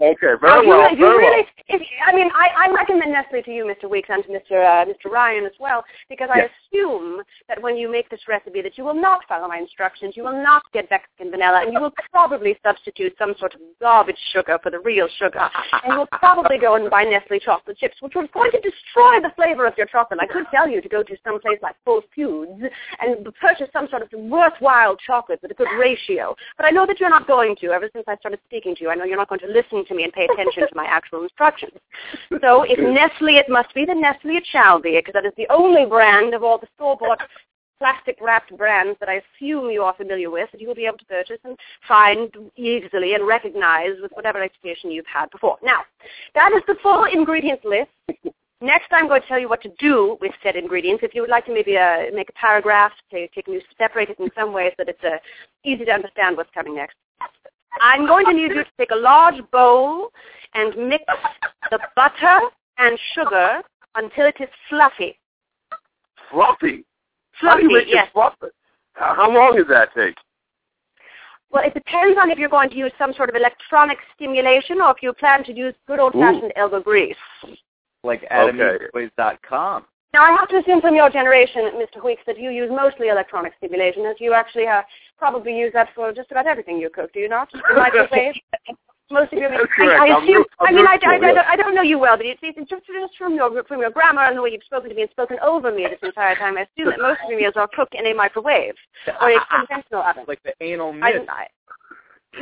[0.00, 0.90] Okay, Now, very you, well.
[0.90, 3.88] you very really, if, I mean, I, I recommend Nestle to you, Mr.
[3.88, 4.56] Weeks, and to Mr.
[4.56, 5.12] Uh, Mr.
[5.12, 8.94] Ryan as well, because I assume that when you make this recipe, that you will
[8.94, 13.14] not follow my instructions, you will not get Mexican vanilla, and you will probably substitute
[13.18, 15.50] some sort of garbage sugar for the real sugar,
[15.84, 19.32] and you'll probably go and buy Nestle chocolate chips, which was going to destroy the
[19.36, 20.20] flavor of your chocolate.
[20.22, 22.62] I could tell you to go to some place like Whole Foods
[23.00, 27.00] and purchase some sort of worthwhile chocolate with a good ratio, but I know that
[27.00, 27.72] you're not going to.
[27.72, 29.89] Ever since I started speaking to you, I know you're not going to listen to
[29.94, 31.72] me and pay attention to my actual instructions.
[32.40, 35.48] So if Nestle it must be, then Nestle it shall be, because that is the
[35.50, 37.20] only brand of all the store-bought
[37.78, 41.04] plastic-wrapped brands that I assume you are familiar with that you will be able to
[41.06, 41.56] purchase and
[41.88, 45.56] find easily and recognize with whatever education you've had before.
[45.62, 45.80] Now,
[46.34, 47.90] that is the full ingredients list.
[48.60, 51.02] Next, I'm going to tell you what to do with said ingredients.
[51.02, 54.20] If you would like to maybe uh, make a paragraph, take, to you separate it
[54.20, 55.16] in some ways so that it's uh,
[55.64, 56.96] easy to understand what's coming next.
[57.80, 60.10] I'm going to need you to take a large bowl
[60.54, 61.04] and mix
[61.70, 62.40] the butter
[62.78, 63.60] and sugar
[63.94, 65.18] until it is fluffy.
[66.30, 66.84] Fluffy.
[67.32, 68.06] How do Fluffy, you make yes.
[68.08, 68.52] it fluffy?
[68.94, 70.16] How how long does that take?
[71.50, 74.92] Well, it depends on if you're going to use some sort of electronic stimulation or
[74.92, 77.16] if you plan to use good old-fashioned elbow grease.
[78.04, 78.78] Like Okay.
[80.12, 82.04] Now, I have to assume from your generation, Mr.
[82.04, 84.82] Weeks, that you use mostly electronic stimulation, as you actually uh,
[85.18, 87.48] probably use that for just about everything you cook, do you not?
[89.12, 90.00] Most of your That's I, correct.
[90.00, 90.26] I assume.
[90.26, 92.70] real- I'm mean, I, I, I, don't, I don't know you well, but it's, it's
[92.70, 95.10] just, just from your from your grammar and the way you've spoken to me and
[95.10, 96.56] spoken over me this entire time.
[96.56, 98.74] I assume that most of your meals are cooked in a microwave
[99.20, 100.24] or a conventional oven.
[100.28, 101.28] Like the anal I, mist.
[101.28, 101.46] I,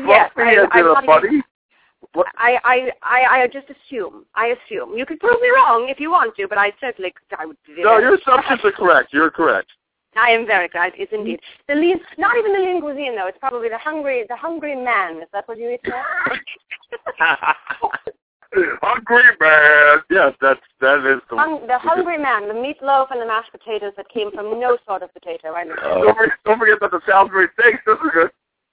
[0.07, 1.43] yes, Fluffy I, I'm in not buddy?
[2.37, 4.25] I, I, I, I just assume.
[4.35, 4.97] I assume.
[4.97, 7.57] You could prove me wrong if you want to, but I certainly, I would.
[7.67, 9.13] be No, your assumptions are correct.
[9.13, 9.69] You're correct.
[10.17, 10.93] I am very glad.
[10.97, 12.01] It's indeed the lean.
[12.17, 13.27] Not even the lean cuisine though.
[13.27, 15.19] It's probably the hungry, the hungry man.
[15.23, 15.81] Is that what you eat?
[15.87, 16.03] Now?
[18.81, 19.99] Hungry man.
[20.11, 21.37] Yes, that's that is the.
[21.37, 25.03] Hung, the hungry man, the meatloaf and the mashed potatoes that came from no sort
[25.03, 25.53] of potato.
[25.53, 25.75] I know.
[25.77, 27.83] Don't forget, don't forget that the Salisbury steaks.
[27.85, 28.31] This is good.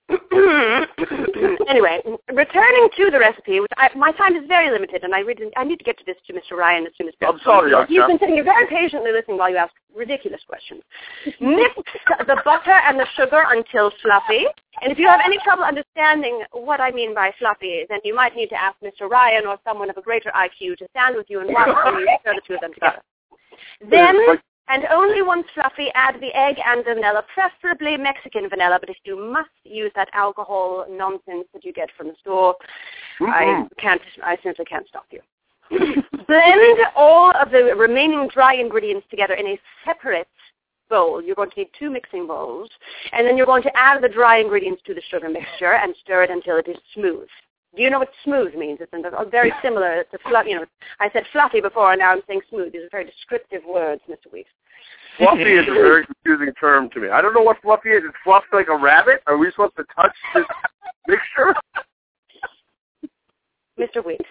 [1.68, 2.00] anyway,
[2.32, 5.64] returning to the recipe, which I, my time is very limited, and I really I
[5.64, 6.56] need to get to this to Mr.
[6.58, 7.40] Ryan as soon as possible.
[7.40, 7.88] I'm sorry.
[7.88, 10.84] He's been sitting here very patiently listening while you ask ridiculous questions.
[11.42, 11.74] Mix
[12.28, 14.46] the butter and the sugar until fluffy.
[14.82, 18.36] And if you have any trouble understanding what I mean by fluffy, then you might
[18.36, 19.10] need to ask Mr.
[19.10, 22.36] Ryan or someone of a greater IQ to stand with you and watch you stir
[22.36, 23.02] the two of them together.
[23.90, 28.90] Then And only once fluffy, add the egg and the vanilla, preferably Mexican vanilla, but
[28.90, 32.56] if you must use that alcohol nonsense that you get from the store,
[33.20, 33.32] Mm-hmm.
[33.32, 35.22] I can't, I simply can't stop you.
[36.28, 40.28] Blend all of the remaining dry ingredients together in a separate
[40.90, 41.22] bowl.
[41.22, 42.70] You're going to need two mixing bowls,
[43.14, 46.24] and then you're going to add the dry ingredients to the sugar mixture and stir
[46.24, 47.28] it until it is smooth.
[47.76, 48.80] Do you know what smooth means?
[48.82, 48.92] It's
[49.32, 50.52] very similar to fluffy.
[50.52, 50.66] You know,
[51.00, 52.72] I said fluffy before, and now I'm saying smooth.
[52.72, 54.32] These are very descriptive words, Mr.
[54.32, 54.50] Weeks.
[55.18, 57.10] Fluffy is a very confusing term to me.
[57.10, 58.04] I don't know what fluffy is.
[58.04, 59.22] Is fluffy like a rabbit?
[59.28, 60.46] Are we supposed to touch this
[61.08, 61.56] mixture?
[63.80, 64.06] Mr.
[64.06, 64.26] Weeks.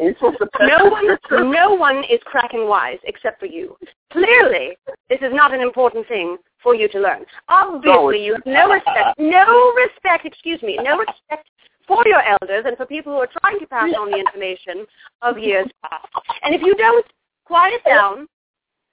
[0.00, 3.76] Are we supposed to touch No one, no one is cracking wise except for you.
[4.12, 4.76] Clearly,
[5.08, 7.24] this is not an important thing for you to learn.
[7.48, 11.48] Obviously, you have no respect, no respect, excuse me, no respect
[11.88, 14.86] for your elders and for people who are trying to pass on the information
[15.22, 16.06] of years past.
[16.42, 17.06] And if you don't
[17.46, 18.28] quiet down,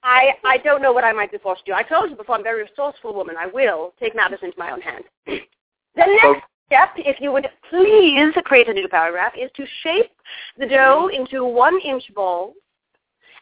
[0.02, 1.76] I, I don't know what I might be forced to do.
[1.76, 3.36] I told you before, I'm a very resourceful woman.
[3.38, 5.04] I will take matters into my own hands.
[5.26, 5.42] The
[5.96, 10.10] next step, if you would please create a new paragraph, is to shape
[10.58, 12.54] the dough into one-inch balls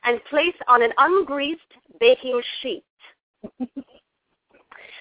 [0.05, 1.57] and place on an ungreased
[2.01, 2.85] baking sheet.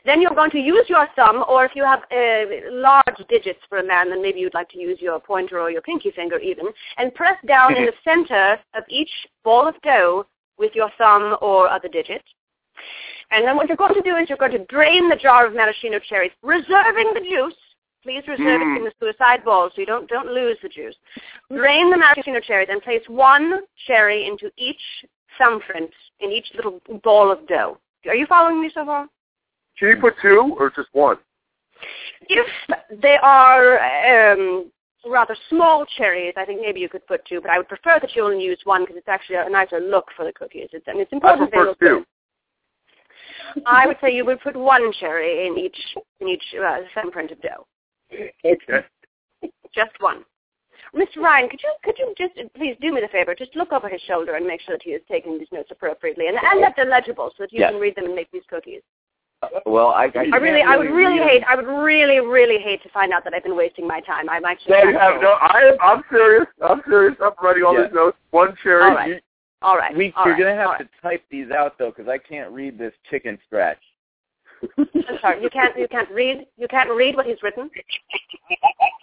[0.05, 3.77] Then you're going to use your thumb, or if you have uh, large digits for
[3.77, 6.65] a man, then maybe you'd like to use your pointer or your pinky finger even,
[6.97, 9.11] and press down in the center of each
[9.43, 10.25] ball of dough
[10.57, 12.21] with your thumb or other digit.
[13.31, 15.53] And then what you're going to do is you're going to drain the jar of
[15.53, 17.55] maraschino cherries, reserving the juice.
[18.03, 20.95] Please reserve it in the suicide bowl so you don't, don't lose the juice.
[21.49, 24.81] Drain the maraschino cherries and place one cherry into each
[25.37, 25.89] thumbprint
[26.19, 27.77] in each little ball of dough.
[28.05, 29.07] Are you following me so far?
[29.77, 31.17] Can you put two or just one?
[32.29, 32.47] If
[33.01, 34.71] they are um,
[35.09, 38.15] rather small cherries, I think maybe you could put two, but I would prefer that
[38.15, 40.69] you only use one because it's actually a nicer look for the cookies.
[40.71, 42.05] It's, and it's I important they prefer look two.
[43.55, 43.63] good.
[43.65, 45.77] I would say you would put one cherry in each
[46.21, 47.67] in each uh, thumbprint of dough.
[48.45, 48.85] Okay.
[49.75, 50.23] Just one.
[50.95, 51.17] Mr.
[51.17, 54.01] Ryan, could you could you just please do me the favor, just look over his
[54.01, 56.85] shoulder and make sure that he is taking these notes appropriately and, and that they're
[56.85, 57.71] legible so that you Yes.
[57.71, 58.81] can read them and make these cookies.
[59.65, 62.81] Well, I, I, I really, I would really read- hate, I would really, really hate
[62.83, 64.29] to find out that I've been wasting my time.
[64.29, 64.73] I'm actually.
[64.77, 65.31] No, you have no.
[65.33, 65.77] I am.
[65.81, 66.45] I'm serious.
[66.63, 67.15] I'm serious.
[67.21, 67.83] I'm writing all Yeah.
[67.85, 68.17] these notes.
[68.31, 68.83] One cherry.
[68.83, 69.11] All right.
[69.17, 69.23] each.
[69.61, 69.95] All right.
[69.95, 72.51] We, all you're right, gonna have all to type these out though, because I can't
[72.51, 73.79] read this chicken scratch.
[74.77, 74.87] I'm
[75.21, 75.41] sorry.
[75.41, 77.69] You can't, you can't read, you can't read what he's written.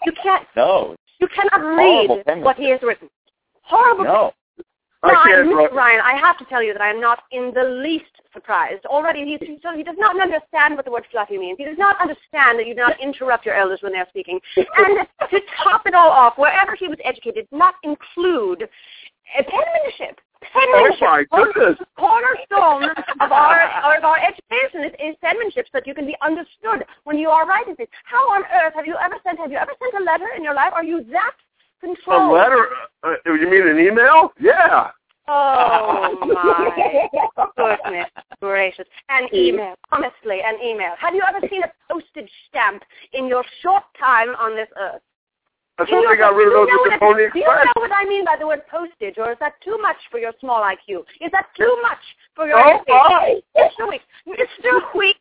[0.06, 3.08] You can't, No, you cannot read what he has written.
[3.62, 4.04] Horrible.
[4.04, 4.32] no.
[5.02, 5.56] I Ryan, can't.
[5.56, 8.84] Write- Ryan, I have to tell you that I am not in the least surprised.
[8.86, 11.58] Already, he, he, he does not understand what the word fluffy means.
[11.58, 14.38] He does not understand that you do not interrupt your elders when they're speaking.
[14.56, 20.20] And to top it all off, wherever he was educated, did not include uh, penmanship.
[20.42, 21.00] Oh Penmanship.
[21.02, 21.78] my goodness.
[21.98, 22.88] cornerstone
[23.20, 23.60] of our
[23.96, 27.46] of our education is, is penmanship so that you can be understood when you are
[27.46, 27.90] writing things.
[28.04, 30.54] How on earth have you ever sent have you ever sent a letter in your
[30.54, 30.72] life?
[30.72, 31.32] Are you that
[31.82, 32.66] A letter?
[33.02, 34.32] Uh, you mean an email?
[34.40, 34.90] Yeah.
[35.28, 38.86] Oh my goodness gracious.
[39.08, 39.74] An email.
[39.92, 40.92] Honestly, an email.
[40.98, 45.02] Have you ever seen a postage stamp in your short time on this earth?
[45.78, 47.92] I thought they got rid of those with the Pony I- Do you know what
[47.94, 51.04] I mean by the word postage, or is that too much for your small IQ?
[51.20, 52.02] Is that too much
[52.34, 53.42] for your Oh, education?
[53.56, 53.88] Mr.
[53.88, 54.94] Weeks, Mr.
[54.94, 55.20] Weeks,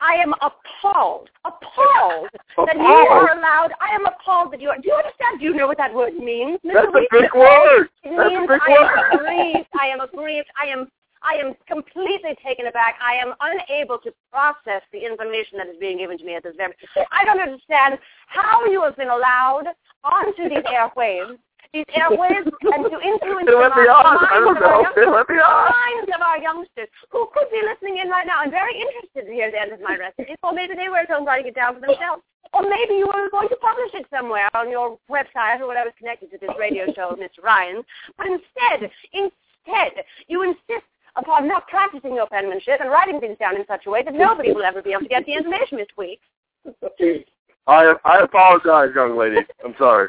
[0.00, 2.28] I am appalled, appalled
[2.66, 3.70] that you are allowed.
[3.80, 4.76] I am appalled that you are.
[4.78, 5.40] Do you understand?
[5.40, 6.74] Do you know what that word means, Mr.
[6.74, 7.88] That's a big word.
[8.02, 9.12] It That's a means big I am word.
[9.12, 9.68] aggrieved.
[9.80, 10.48] I am aggrieved.
[10.60, 10.88] I am
[11.22, 12.96] I am completely taken aback.
[13.00, 16.54] I am unable to process the information that is being given to me at this
[16.56, 16.74] very.
[17.12, 19.64] I don't understand how you have been allowed
[20.04, 21.38] onto these airwaves,
[21.72, 24.28] these airwaves, and to influence They the let me minds.
[24.28, 24.92] I don't of our know.
[24.94, 28.44] They youngsters, let me minds of our youngsters who could be listening in right now
[28.44, 31.10] and very interested to hear the end of my recipe, or maybe they were at
[31.10, 32.22] home writing it down for themselves.
[32.52, 36.30] Or maybe you were going to publish it somewhere on your website or whatever connected
[36.32, 37.40] to this radio show of Mr.
[37.42, 37.82] Ryan.
[38.18, 40.84] But instead, instead, you insist
[41.16, 44.52] upon not practicing your penmanship and writing things down in such a way that nobody
[44.52, 46.20] will ever be able to get the information this week.
[47.66, 49.36] I I apologize, young lady.
[49.64, 50.08] I'm sorry.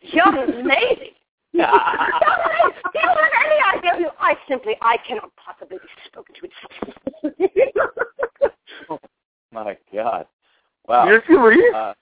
[0.00, 1.14] Young lady.
[1.52, 2.74] Young lady.
[2.92, 6.50] Do you have any idea who I simply, I cannot possibly be spoken to in
[8.40, 8.52] such
[9.52, 10.26] My God.
[10.86, 11.06] Wow.
[11.06, 11.74] Did you leave?
[11.74, 11.94] Uh,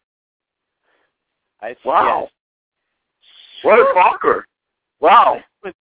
[1.60, 2.28] I, Wow.
[3.62, 4.46] What a talker.
[5.00, 5.40] Wow.
[5.64, 5.74] yes.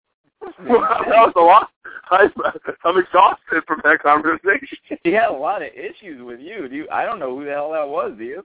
[0.42, 1.70] that was a lot.
[2.10, 2.28] I,
[2.84, 4.78] I'm exhausted from that conversation.
[5.04, 6.68] He had a lot of issues with you.
[6.68, 6.88] Do you?
[6.90, 8.12] I don't know who the hell that was.
[8.18, 8.44] Do you?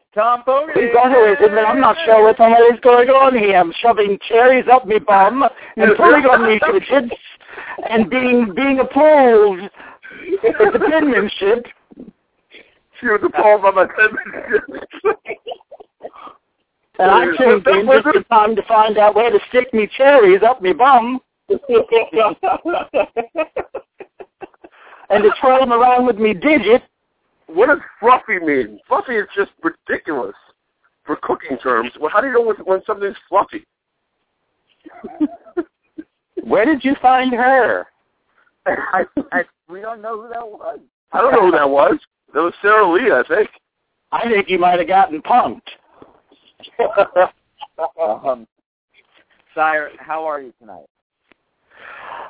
[0.13, 0.81] Thom Fogarty.
[0.81, 3.55] He's got it, and I'm not sure what the hell is going on here.
[3.55, 5.43] I'm shoving cherries up my bum
[5.77, 7.15] and pulling on me digits
[7.89, 9.71] and being being appalled at
[10.73, 11.65] the penmanship.
[12.99, 14.63] She was appalled by my penmanship.
[16.99, 20.41] And I came in just in time to find out where to stick me cherries
[20.43, 21.21] up me bum.
[21.49, 21.59] and
[25.23, 26.83] to twirl them around with me digit.
[27.53, 28.79] What does fluffy mean?
[28.87, 30.35] Fluffy is just ridiculous
[31.05, 31.91] for cooking terms.
[31.99, 33.65] Well, how do you know when, when something's fluffy?
[36.43, 37.87] Where did you find her?
[38.65, 40.79] I, I, we don't know who that was.
[41.11, 41.99] I don't know who that was.
[42.33, 43.49] That was Sara Lee, I think.
[44.11, 45.61] I think you might have gotten punked.
[48.25, 48.47] um,
[49.53, 50.85] Sire, how are you tonight?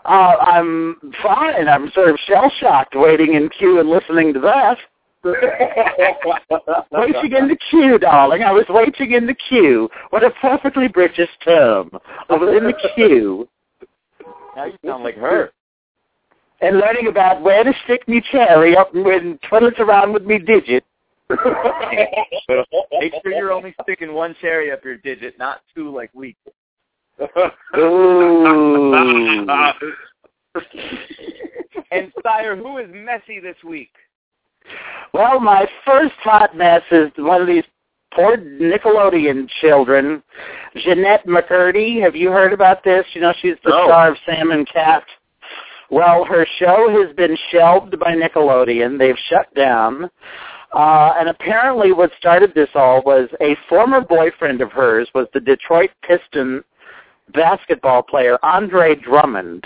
[0.05, 1.67] Uh, I'm fine.
[1.67, 4.77] I'm sort of shell-shocked waiting in queue and listening to that.
[6.91, 8.41] waiting in the queue, darling.
[8.41, 9.87] I was waiting in the queue.
[10.09, 11.91] What a perfectly British term.
[12.29, 13.47] I was in the queue.
[14.53, 15.51] Now you sound like her.
[16.59, 20.39] And learning about where to stick me cherry up and twiddle it around with me
[20.39, 20.83] digit.
[21.29, 26.35] Make sure you're only sticking one cherry up your digit, not two like we.
[27.77, 29.47] Ooh.
[31.91, 33.93] and Sire, who is messy this week?
[35.13, 37.63] Well, my first hot mess is one of these
[38.13, 40.23] poor Nickelodeon children,
[40.75, 42.01] Jennette McCurdy.
[42.01, 43.05] Have you heard about this?
[43.13, 45.03] You know, she's the star of Sam and Cat.
[45.89, 48.97] Well, her show has been shelved by Nickelodeon.
[48.97, 50.09] They've shut down.
[50.73, 55.39] Uh, and apparently what started this all was a former boyfriend of hers was the
[55.41, 56.63] Detroit Piston
[57.33, 59.65] basketball player, Andre Drummond.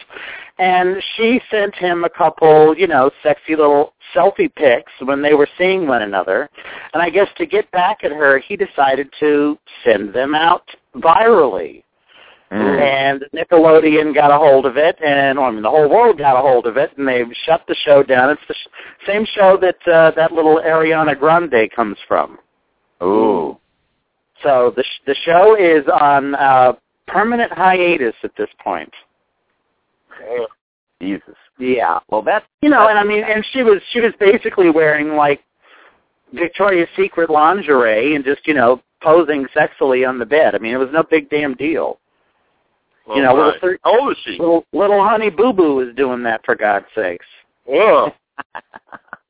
[0.57, 5.49] And she sent him a couple, you know, sexy little selfie pics when they were
[5.57, 6.49] seeing one another.
[6.93, 10.63] And I guess to get back at her, he decided to send them out
[10.95, 11.84] virally.
[12.51, 16.41] And Nickelodeon got a hold of it, and I mean the whole world got a
[16.41, 18.30] hold of it, and they've shut the show down.
[18.30, 22.38] It's the sh- same show that uh, that little Ariana Grande comes from.
[23.03, 23.57] Ooh.
[24.43, 26.74] So the sh- the show is on uh,
[27.08, 28.91] permanent hiatus at this point.
[31.01, 31.36] Jesus.
[31.60, 31.99] Yeah.
[32.10, 35.41] Well, that's You know, and I mean, and she was she was basically wearing like
[36.34, 40.56] Victoria's Secret lingerie and just you know posing sexily on the bed.
[40.56, 41.99] I mean, it was no big damn deal.
[43.08, 43.60] Oh, You know, little my.
[43.60, 44.32] thir- How old is she?
[44.32, 47.26] Little little honey boo boo is doing that for God's sakes.
[47.70, 48.10] Oh.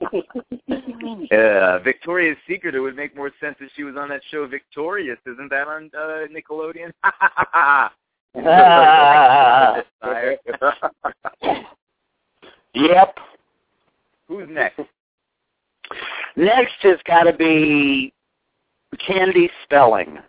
[1.32, 2.76] uh, Victoria's Secret.
[2.76, 5.18] It would make more sense if she was on that show Victorious.
[5.26, 6.92] Isn't that on uh, Nickelodeon?
[10.02, 10.38] Sire.
[12.76, 13.18] Yep.
[14.28, 14.82] Who's next?
[16.36, 18.12] Next has got to be
[19.06, 20.20] Candy Spelling.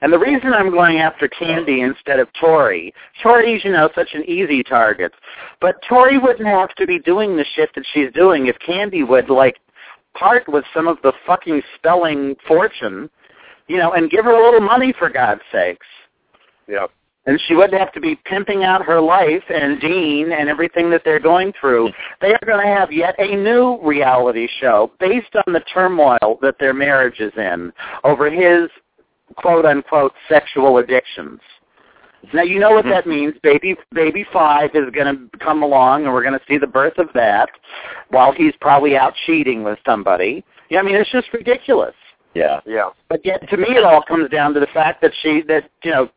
[0.00, 4.24] And the reason I'm going after Candy instead of Tori, Tori's, you know, such an
[4.24, 5.12] easy target.
[5.60, 9.30] But Tori wouldn't have to be doing the shit that she's doing if Candy would,
[9.30, 9.56] like,
[10.14, 13.10] part with some of the fucking spelling fortune,
[13.68, 15.86] you know, and give her a little money for God's sakes.
[16.68, 16.86] yeah.
[17.28, 21.02] And she wouldn't have to be pimping out her life and Dean and everything that
[21.04, 21.90] they're going through.
[22.20, 26.54] They are going to have yet a new reality show based on the turmoil that
[26.60, 27.72] their marriage is in
[28.04, 28.70] over his
[29.36, 31.40] quote-unquote sexual addictions.
[32.32, 32.90] Now you know what mm-hmm.
[32.90, 33.34] that means.
[33.42, 36.98] Baby baby 5 is going to come along and we're going to see the birth
[36.98, 37.48] of that
[38.10, 40.44] while he's probably out cheating with somebody.
[40.70, 41.94] Yeah, I mean it's just ridiculous.
[42.34, 42.60] Yeah.
[42.66, 42.90] Yeah.
[43.08, 45.90] But yet, to me, it all comes down to the fact that she, that you
[45.90, 46.08] know,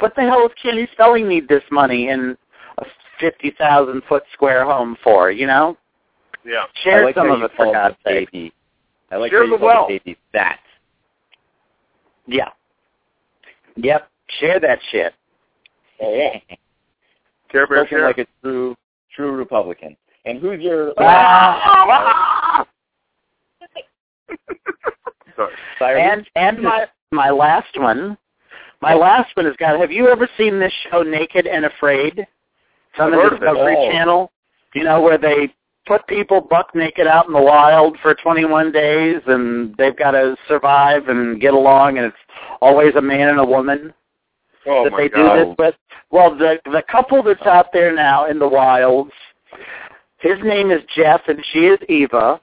[0.00, 2.36] what the hell does Candy Spelling need this money in
[2.78, 2.84] a
[3.18, 5.30] fifty thousand foot square home for?
[5.30, 5.78] You know,
[6.44, 6.64] Yeah.
[6.82, 8.32] share I like some how of it for God's the sake.
[8.32, 8.52] baby.
[9.10, 9.88] I like Share how you the called wealth.
[9.88, 10.58] the baby that.
[12.26, 12.48] Yeah.
[13.76, 14.08] Yep.
[14.40, 15.12] Share that shit.
[17.50, 18.06] Care Bear Spoken Share.
[18.06, 18.76] like a true
[19.14, 19.96] true Republican.
[20.24, 22.64] And who's your Ah!
[25.78, 26.00] Sorry.
[26.02, 28.16] And and my my last one,
[28.80, 29.78] my last one has got.
[29.80, 32.18] Have you ever seen this show, Naked and Afraid?
[32.18, 32.28] It's
[33.00, 33.46] on I've the heard of it.
[33.46, 33.90] Discovery Oh.
[33.90, 34.32] Channel.
[34.74, 35.52] You know where they
[35.86, 40.36] put people buck naked out in the wild for 21 days, and they've got to
[40.48, 42.16] survive and get along, and it's
[42.60, 43.92] always a man and a woman
[44.66, 45.34] Oh that they God.
[45.34, 45.74] do this with.
[46.10, 49.12] Well, the the couple that's out there now in the wilds,
[50.18, 52.40] his name is Jeff, and she is Eva.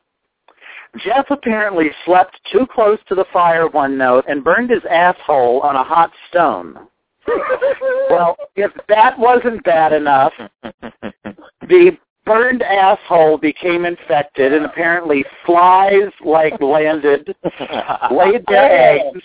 [0.98, 5.76] Jeff apparently slept too close to the fire one note and burned his asshole on
[5.76, 6.88] a hot stone.
[8.10, 10.34] well, if that wasn't bad enough,
[11.62, 11.98] the
[12.30, 17.36] burned asshole became infected, and apparently flies like landed,
[18.12, 19.22] laid their eggs,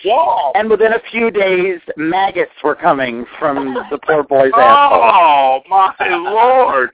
[0.55, 5.01] and within a few days, maggots were coming from the poor boy's asshole.
[5.03, 6.89] Oh my lord!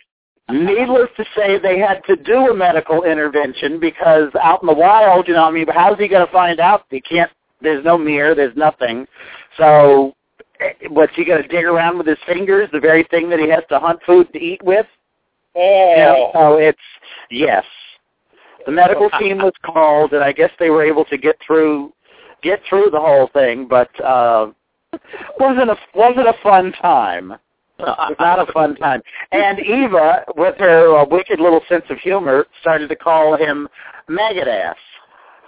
[0.49, 5.29] Needless to say, they had to do a medical intervention because out in the wild,
[5.29, 6.83] you know, I mean, how's he going to find out?
[6.89, 7.31] He can't.
[7.61, 8.35] There's no mirror.
[8.35, 9.07] There's nothing.
[9.57, 10.13] So,
[10.59, 12.67] eh, what's he going to dig around with his fingers?
[12.73, 14.85] The very thing that he has to hunt food to eat with.
[15.55, 16.79] Oh, You know, so it's
[17.29, 17.65] yes.
[18.65, 21.93] The medical team was called, and I guess they were able to get through
[22.41, 24.51] get through the whole thing, but uh,
[25.39, 27.33] wasn't a wasn't a fun time.
[27.79, 29.01] Not a fun time.
[29.31, 33.67] And Eva, with her uh, wicked little sense of humor, started to call him
[34.07, 34.75] maggot ass.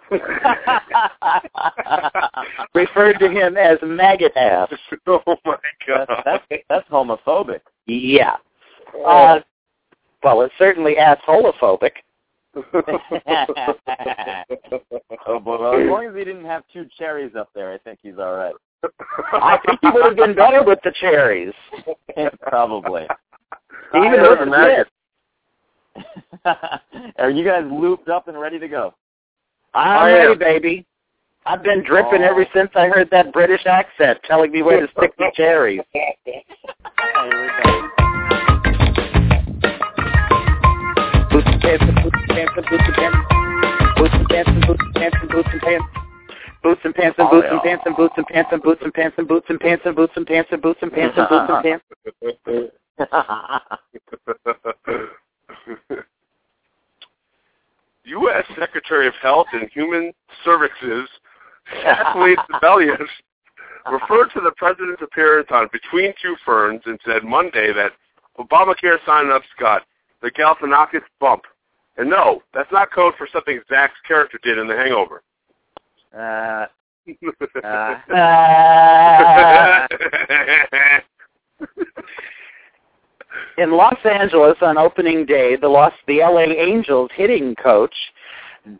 [2.74, 4.74] Referred to him as maggot ass.
[5.08, 6.08] oh my god!
[6.26, 7.62] That's, that's, that's homophobic.
[7.86, 8.38] Yeah.
[9.06, 9.42] Uh,
[10.24, 11.92] well, it's certainly assholophobic.
[12.56, 12.64] oh,
[15.40, 18.18] but well, as long as he didn't have two cherries up there, I think he's
[18.20, 18.54] all right.
[19.34, 21.54] I think he would have been better with the cherries.
[22.42, 23.08] Probably.
[23.96, 24.88] Even with the maggot.
[27.18, 28.94] Are you guys looped up and ready to go?
[29.74, 30.40] I'm I ready, am.
[30.40, 30.86] baby.
[31.46, 32.30] I've been dripping Oh.
[32.30, 35.82] ever since I heard that British accent telling me where to stick the cherries.
[41.34, 43.18] Boots and pants and boots and pants boots and pants.
[43.98, 45.86] Boots and pants boots and pants and boots and pants.
[46.62, 49.16] Boots and pants and boots and pants and boots and pants and boots and pants
[49.18, 51.64] and boots and pants and boots and pants and boots and pants and boots and
[51.64, 51.84] pants.
[58.06, 58.46] U.S.
[58.60, 60.14] Secretary of Health and Human
[60.46, 61.10] Services
[61.82, 63.08] Kathleen Sebelius
[63.92, 67.94] referred to the president's appearance on Between Two Ferns and said Monday that
[68.38, 69.82] Obamacare sign-ups got
[70.24, 71.44] the Galifianakis bump.
[71.98, 75.22] And no, that's not code for something Zach's character did in The Hangover.
[76.18, 76.66] Uh,
[77.64, 78.00] uh.
[83.58, 87.94] In Los Angeles on opening day, the Los the LA Angels hitting coach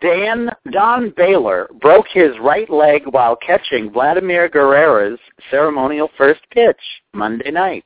[0.02, 5.20] Dan Don Baylor broke his right leg while catching Vladimir Guerrero's
[5.52, 6.80] ceremonial first pitch
[7.14, 7.86] Monday night.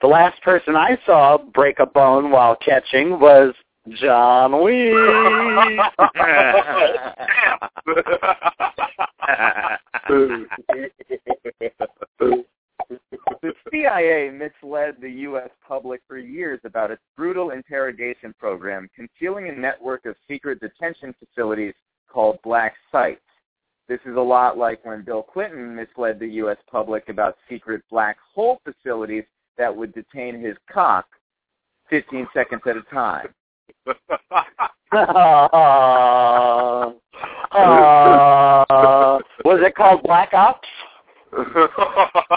[0.00, 3.54] The last person I saw break a bone while catching was
[4.00, 4.90] John Wee.
[13.42, 15.50] the CIA misled the U.S.
[15.66, 21.74] public for years about its brutal interrogation program, concealing a network of secret detention facilities
[22.08, 23.20] called black sites.
[23.86, 26.56] This is a lot like when Bill Clinton misled the U.S.
[26.70, 29.24] public about secret black hole facilities
[29.58, 31.06] that would detain his cock
[31.90, 33.28] 15 seconds at a time.
[33.86, 33.92] Uh,
[38.70, 40.68] uh, was it called Black Ops?
[41.36, 42.28] I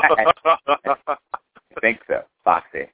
[1.81, 2.21] think so.
[2.43, 2.87] Foxy.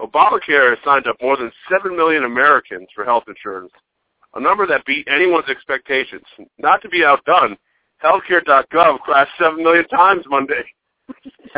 [0.00, 3.72] Obamacare has signed up more than 7 million Americans for health insurance,
[4.34, 6.24] a number that beat anyone's expectations.
[6.58, 7.56] Not to be outdone,
[8.02, 10.64] healthcare.gov crashed 7 million times Monday.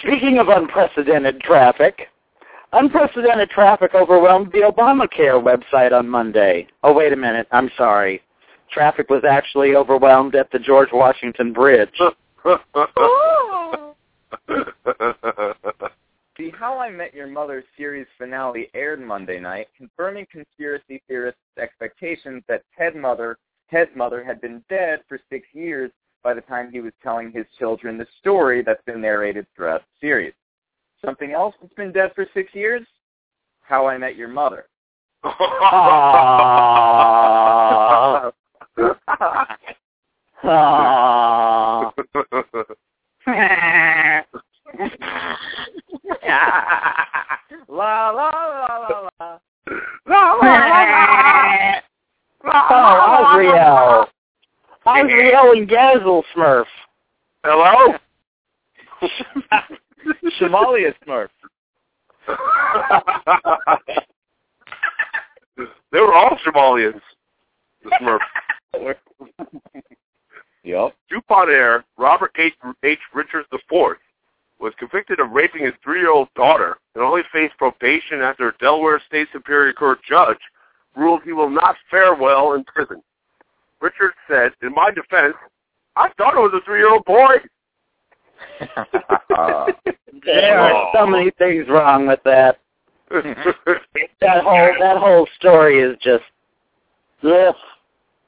[0.00, 2.08] Speaking of unprecedented traffic,
[2.72, 6.68] unprecedented traffic overwhelmed the Obamacare website on Monday.
[6.82, 7.46] Oh, wait a minute.
[7.52, 8.22] I'm sorry.
[8.70, 11.98] Traffic was actually overwhelmed at the George Washington Bridge.
[16.40, 22.42] The How I Met Your Mother series finale aired Monday night, confirming conspiracy theorists' expectations
[22.48, 23.36] that Ted Mother,
[23.70, 25.90] Ted's mother had been dead for six years
[26.24, 29.88] by the time he was telling his children the story that's been narrated throughout the
[30.00, 30.32] series.
[31.04, 32.86] Something else that's been dead for six years?
[33.60, 34.64] How I Met Your Mother.
[35.22, 35.42] Aww.
[40.42, 41.92] Aww.
[47.68, 49.38] la la la la la.
[52.44, 54.08] Oh, Azrael.
[54.86, 56.66] Azrael and Gazzle Smurf.
[57.44, 57.98] Hello?
[60.40, 61.28] Somalia Smurf.
[65.92, 67.00] they were all Somalians.
[67.84, 68.20] The Smurfs.
[70.62, 70.92] Yep.
[71.08, 72.52] DuPont heir Robert H.
[72.84, 72.98] H.
[73.14, 73.96] Richards IV
[74.60, 79.28] was convicted of raping his three-year-old daughter and only faced probation after a Delaware State
[79.32, 80.38] Superior Court judge
[80.96, 83.02] ruled he will not fare well in prison.
[83.80, 85.34] Richard said, in my defense,
[85.96, 87.36] I thought it was a three-year-old boy.
[90.24, 92.60] there are so many things wrong with that.
[93.10, 96.22] that whole that whole story is just
[97.24, 97.54] ugh.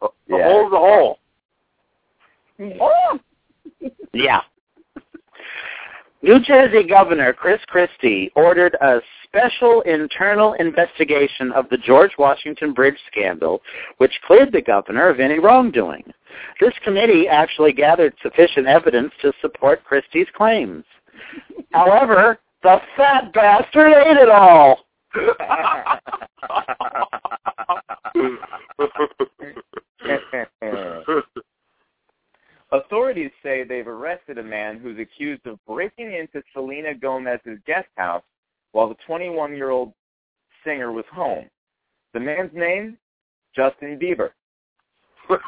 [0.00, 0.44] The Yeah.
[0.44, 1.18] hole's the hole.
[4.12, 4.40] Yeah.
[6.22, 12.98] New Jersey Governor Chris Christie ordered a special internal investigation of the George Washington Bridge
[13.10, 13.60] scandal,
[13.98, 16.04] which cleared the governor of any wrongdoing.
[16.60, 20.84] This committee actually gathered sufficient evidence to support Christie's claims.
[21.72, 24.78] However, the fat bastard ate it all.
[32.72, 38.22] Authorities say they've arrested a man who's accused of breaking into Selena Gomez's guest house
[38.72, 39.92] while the 21-year-old
[40.64, 41.44] singer was home.
[42.14, 42.96] The man's name?
[43.54, 44.30] Justin Bieber.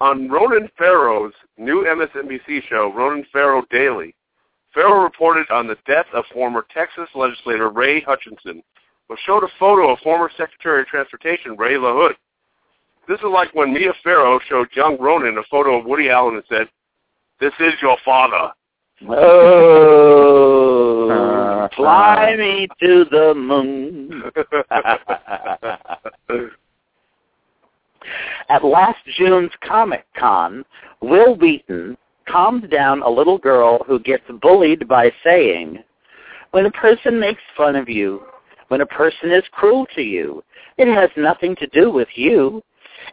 [0.00, 4.14] On Ronan Farrow's new MSNBC show, Ronan Farrow Daily,
[4.74, 8.62] Farrow reported on the death of former Texas legislator Ray Hutchison,
[9.16, 12.14] but showed a photo of former Secretary of Transportation Ray LaHood.
[13.08, 16.42] This is like when Mia Farrow showed young Ronan a photo of Woody Allen and
[16.48, 16.68] said,
[17.40, 18.52] "This is your father."
[19.08, 20.48] Oh,
[21.76, 24.24] fly me to the moon.
[28.48, 30.64] At last June's Comic Con,
[31.00, 31.96] Wil Wheaton
[32.28, 35.82] calmed down a little girl who gets bullied by saying,
[36.52, 38.22] When a person makes fun of you,
[38.68, 40.42] when a person is cruel to you,
[40.78, 42.62] it has nothing to do with you.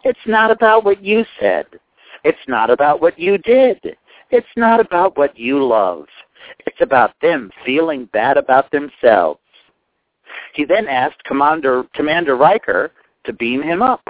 [0.04, 1.66] It's not about what you said.
[2.24, 3.80] It's not about what you did.
[4.32, 6.06] It's not about what you love.
[6.66, 9.39] It's about them feeling bad about themselves.
[10.54, 12.91] He then asked Commander, Commander Riker
[13.26, 14.01] to beam him up.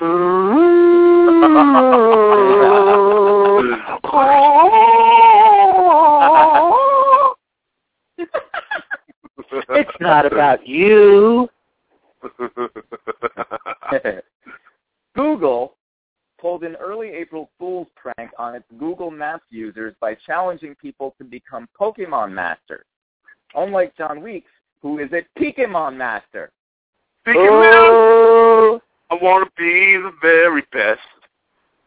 [9.52, 11.48] it's not about you.
[15.14, 15.76] Google
[16.40, 21.24] pulled an early April Fool's prank on its Google Maps users by challenging people to
[21.24, 22.84] become Pokemon masters.
[23.54, 26.50] Unlike John Weeks, who is a Pokemon master.
[27.26, 28.80] Oh,
[29.10, 31.00] I want to be the very best.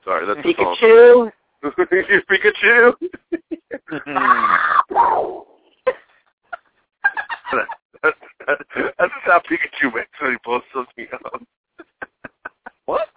[0.04, 0.76] Sorry, that's the song.
[0.82, 1.32] Pikachu.
[3.96, 5.46] Pikachu.
[8.02, 8.18] That's,
[9.00, 11.44] that's how Pikachu makes when he blows something up.
[12.86, 13.08] What?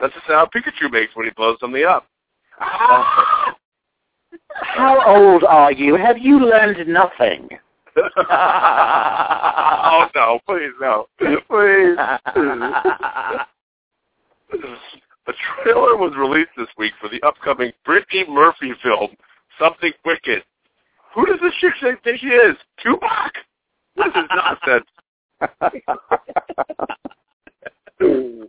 [0.00, 2.06] That's the sound Pikachu makes when he blows something up.
[4.50, 5.96] How old are you?
[5.96, 7.48] Have you learned nothing?
[8.30, 11.08] oh no, please no.
[11.18, 11.38] Please.
[15.28, 19.16] A trailer was released this week for the upcoming Brittany Murphy film,
[19.58, 20.42] Something Wicked.
[21.14, 22.56] Who does this chick think think she is?
[22.82, 23.32] Tupac?
[23.96, 24.86] This is nonsense.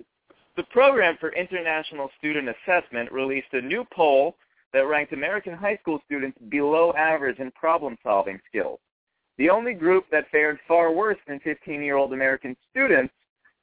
[0.59, 4.35] The Program for International Student Assessment released a new poll
[4.73, 8.77] that ranked American high school students below average in problem-solving skills.
[9.37, 13.13] The only group that fared far worse than 15-year-old American students,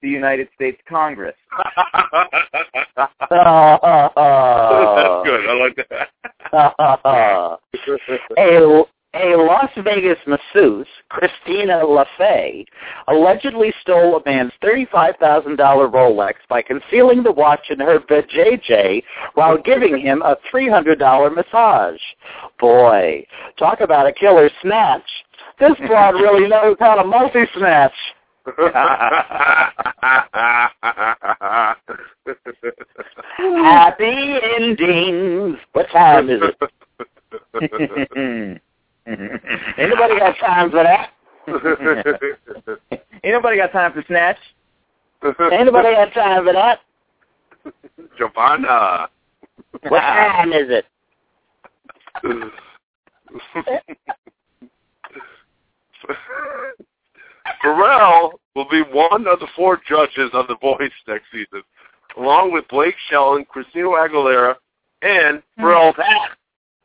[0.02, 1.34] the United States Congress.
[2.98, 3.12] That's
[5.24, 5.46] good.
[5.48, 6.08] I like that.
[8.38, 8.82] a,
[9.16, 12.66] a Las Vegas masseuse, Christina LaFay,
[13.08, 19.02] allegedly stole a man's $35,000 Rolex by concealing the watch in her vajayjay
[19.34, 22.00] while giving him a $300 massage.
[22.58, 23.26] Boy,
[23.58, 25.08] talk about a killer snatch.
[25.58, 27.94] This broad really knows how to multi-snatch.
[33.36, 35.58] Happy endings.
[35.72, 36.54] What time is it?
[39.78, 41.10] Anybody got time for that?
[43.24, 44.38] Anybody got time for snatch.
[45.52, 46.78] Anybody got time for that?
[48.16, 49.08] Giovanna.
[49.88, 50.84] What time is it?
[57.64, 61.62] Pharrell will be one of the four judges on The Voice next season,
[62.16, 64.54] along with Blake Shelton, Christina Aguilera,
[65.02, 65.96] and Pharrell's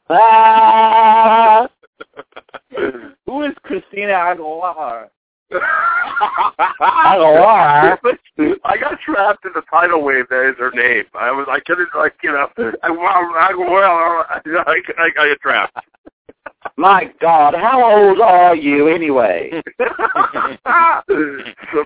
[0.09, 1.69] Ah,
[3.25, 5.07] Who is Christina Aguilera?
[6.81, 7.99] Aguilar?
[8.63, 11.05] I got trapped in the tidal wave that is her name.
[11.13, 13.49] I was I couldn't like you know I I,
[14.29, 15.77] I, I, I got trapped.
[16.81, 19.51] My God, how old are you anyway?
[19.77, 19.85] the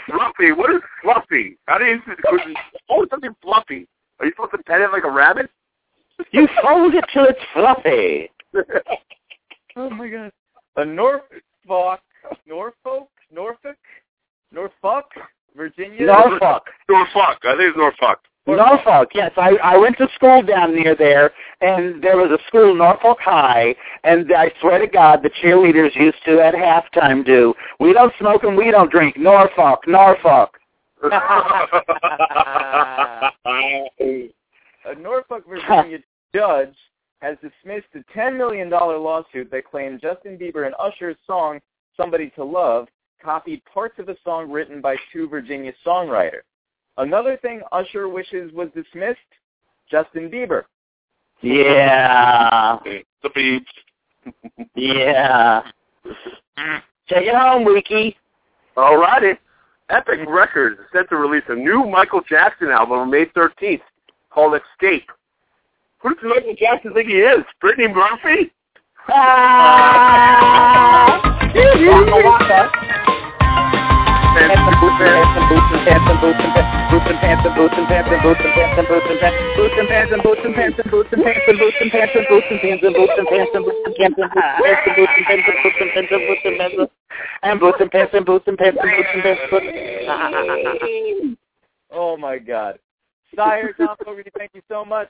[0.05, 0.53] fluffy.
[0.53, 1.57] What is fluffy?
[1.65, 1.99] How do you?
[2.89, 3.89] Oh, something fluffy.
[4.21, 5.51] Are you supposed to pet it like a rabbit?
[6.31, 8.31] You fold it till it's fluffy.
[9.75, 10.31] oh my god.
[10.77, 11.99] A Norfolk,
[12.47, 13.77] Norfolk, Norfolk,
[14.53, 15.11] Norfolk,
[15.57, 16.05] Virginia.
[16.05, 16.67] Norfolk.
[16.87, 17.39] Norfolk.
[17.43, 18.19] I think it's Norfolk.
[18.47, 19.31] Norfolk, yes.
[19.37, 21.31] I, I went to school down near there,
[21.61, 26.17] and there was a school, Norfolk High, and I swear to God, the cheerleaders used
[26.25, 30.59] to at halftime do, we don't smoke and we don't drink, Norfolk, Norfolk.
[31.03, 31.11] a
[34.99, 35.99] Norfolk, Virginia
[36.35, 36.75] judge
[37.21, 41.59] has dismissed a $10 million lawsuit that claimed Justin Bieber and Usher's song,
[41.97, 42.87] Somebody to Love,
[43.23, 46.41] copied parts of a song written by two Virginia songwriters.
[46.97, 49.19] Another thing Usher wishes was dismissed,
[49.89, 50.63] Justin Bieber.
[51.41, 52.79] Yeah.
[53.21, 53.65] The beeps.
[54.75, 55.61] yeah.
[57.09, 58.17] Take it home, Wiki.
[58.77, 59.39] All righty.
[59.89, 63.81] Epic Records is set to release a new Michael Jackson album on May 13th
[64.31, 65.03] called Xscape.
[65.99, 67.43] Who does Michael Jackson think he is?
[67.61, 68.51] Brittany Murphy?
[69.09, 70.25] Ah!
[71.53, 72.69] waka waka.
[74.35, 78.09] Pants and boots and pants and boots and boots and pants and boots and pants
[78.11, 80.77] and boots and pants and boots and pants boots and pants and boots and pants
[80.77, 83.97] and boots and pants and boots and pants and boots and pants and boots and
[83.97, 86.85] pants and boots and pants and boots and pants and boots and pants and boots
[86.85, 89.23] and pants and boots and pants and boots and boots and pants and boots and
[89.23, 89.65] pants and boots
[90.55, 91.41] and pants.
[91.91, 92.77] Oh my God.
[93.35, 95.09] Sire, Thom Fogarty, thank you so much.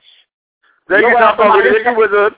[0.88, 1.70] Thank you, Thom Fogarty.
[1.84, 2.32] Thank you us.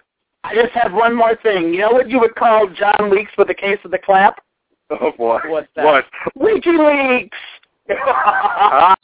[0.45, 1.75] I just have one more thing.
[1.75, 4.43] You know what you would call John Weeks with a case of the clap?
[4.91, 5.41] Oh boy.
[5.47, 5.85] What's that?
[5.85, 6.05] What?
[6.39, 7.31] WikiLeaks.
[7.91, 8.95] Oh.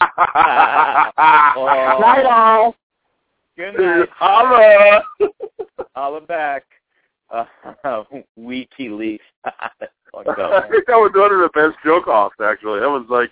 [2.00, 2.74] Night all.
[3.56, 4.08] Good night.
[4.16, 5.02] Holla.
[5.94, 6.64] Holla back.
[7.30, 7.44] Uh,
[8.38, 9.20] WikiLeaks.
[10.26, 12.78] That's I think that was one of the best joke offs actually.
[12.80, 13.30] That was like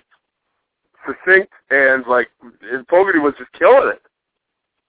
[1.06, 4.02] succinct and like and Fogarty was just killing it.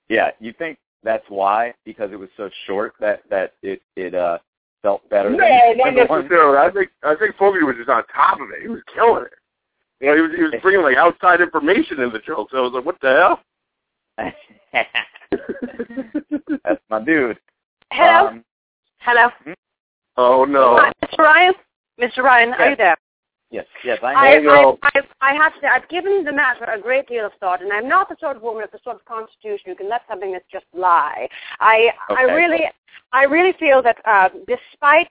[0.10, 1.76] Yeah, you think that's why?
[1.86, 4.40] Because it was so short that that it it uh
[4.82, 5.30] felt better.
[5.30, 6.58] No, than not the one- necessarily.
[6.58, 8.64] I think I think Fogarty was just on top of it.
[8.64, 9.34] He was killing it.
[10.04, 12.50] You know, he was he was bringing like outside information in the joke.
[12.52, 13.40] So I was like, what the
[14.18, 14.34] hell?
[16.66, 17.40] That's my dude.
[17.90, 18.28] Hello?
[18.28, 18.44] Um,
[18.98, 19.30] Hello?
[20.18, 20.78] Oh no.
[20.78, 21.20] Hi, Mr.
[21.20, 21.54] Ryan?
[22.02, 22.18] Mr.
[22.18, 22.98] Ryan, are you there?
[23.50, 24.78] yes, yes, I I, know.
[24.84, 24.90] I,
[25.22, 27.72] I, I have to say, I've given the matter a great deal of thought, and
[27.72, 30.34] I'm not the sort of woman of the sort of constitution who can let something
[30.34, 31.30] that's just lie.
[31.62, 32.64] I, I really,
[33.14, 35.08] I really feel that uh, despite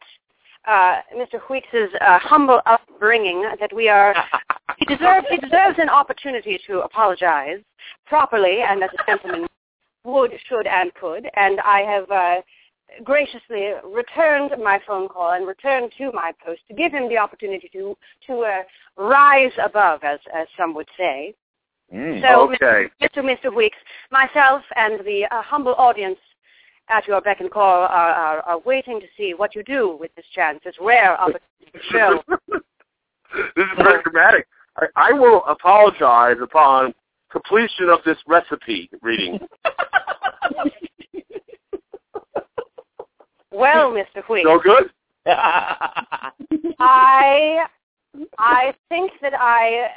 [0.66, 1.40] uh, Mr.
[1.48, 4.14] Weeks's uh, humble upbringing, that we are,
[4.78, 7.58] he deserves, he deserves an opportunity to apologize
[8.06, 9.46] properly, and as a gentleman
[10.04, 12.10] would, should, and could, and I have.
[12.10, 12.42] Uh,
[13.04, 17.66] graciously returned my phone call and returned to my post to give him the opportunity
[17.72, 17.96] to
[18.26, 18.62] to uh,
[18.98, 21.34] rise above, as as some would say.
[21.92, 22.22] Mm.
[22.22, 22.90] So, Okay.
[23.02, 23.22] Mr.
[23.22, 23.54] Mr.
[23.54, 23.76] Weeks,
[24.10, 26.18] myself and the uh, humble audience
[26.88, 30.14] at your beck and call are, are, are waiting to see what you do with
[30.14, 32.22] this chance, this rare opportunity to show.
[33.56, 34.46] this is very dramatic.
[34.76, 36.94] I, I will apologize upon
[37.30, 39.38] completion of this recipe reading.
[43.52, 44.28] Well, Mr.
[44.28, 44.90] Weeks, No good?
[46.78, 47.66] I
[48.38, 49.88] I think that I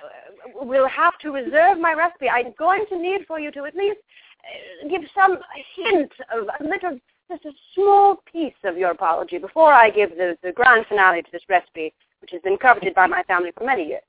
[0.53, 2.29] will have to reserve my recipe.
[2.29, 3.99] I'm going to need for you to at least
[4.45, 5.37] Uh, give some
[5.75, 10.37] hint of a little, just a small piece of your apology before I give the,
[10.43, 13.87] the grand finale to this recipe, which has been coveted by my family for many
[13.87, 14.03] years.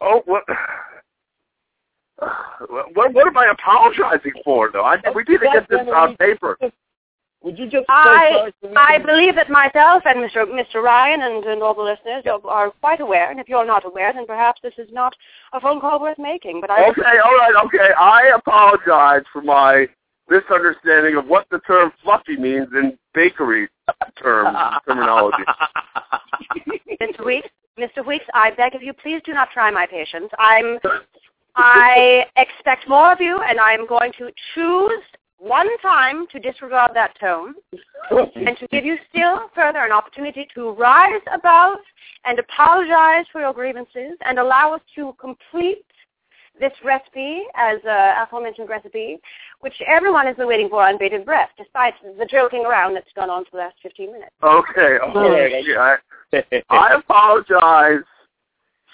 [0.00, 0.44] Oh, what?
[2.68, 4.84] What, what am I apologizing for, though?
[4.84, 6.58] I, we need to get this on paper.
[7.42, 10.44] Would you just say I I believe that myself and Mr.
[10.44, 10.82] Mr.
[10.82, 14.12] Ryan and, and all the listeners are, are quite aware, and if you're not aware,
[14.12, 15.14] then perhaps this is not
[15.54, 16.60] a phone call worth making.
[16.60, 17.94] But I Okay, all right, okay.
[17.98, 19.86] I apologize for my
[20.28, 23.68] misunderstanding of what the term fluffy means in bakery
[24.22, 24.54] term
[24.86, 25.42] terminology.
[27.00, 27.24] Mr.
[27.24, 28.06] Weeks, Mr.
[28.06, 30.30] Weeks, I beg of you, please do not try my patience.
[30.38, 30.78] I'm,
[31.56, 35.02] I expect more of you, and I am going to choose
[35.40, 37.54] one time to disregard that tone,
[38.10, 41.78] and to give you still further an opportunity to rise above
[42.24, 45.84] and apologize for your grievances, and allow us to complete
[46.60, 49.18] this recipe as a aforementioned recipe,
[49.60, 53.30] which everyone has been waiting for on bated breath, despite the joking around that's gone
[53.30, 54.30] on for the last 15 minutes.
[54.42, 55.62] Okay, okay.
[55.66, 55.96] Yeah,
[56.32, 58.04] I, I apologize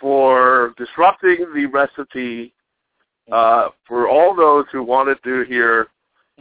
[0.01, 2.53] for disrupting the recipe
[3.33, 5.89] uh, for all those who wanted to hear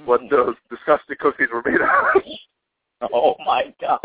[0.03, 2.21] what those disgusting cookies were made out of.
[3.13, 3.99] Oh my God.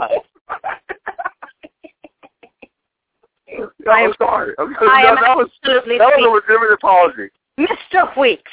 [3.78, 4.52] No, I'm sorry.
[4.58, 7.30] I'm, I that, am that was absolutely that was a legitimate apology.
[7.58, 8.18] Mr.
[8.18, 8.50] Weeks,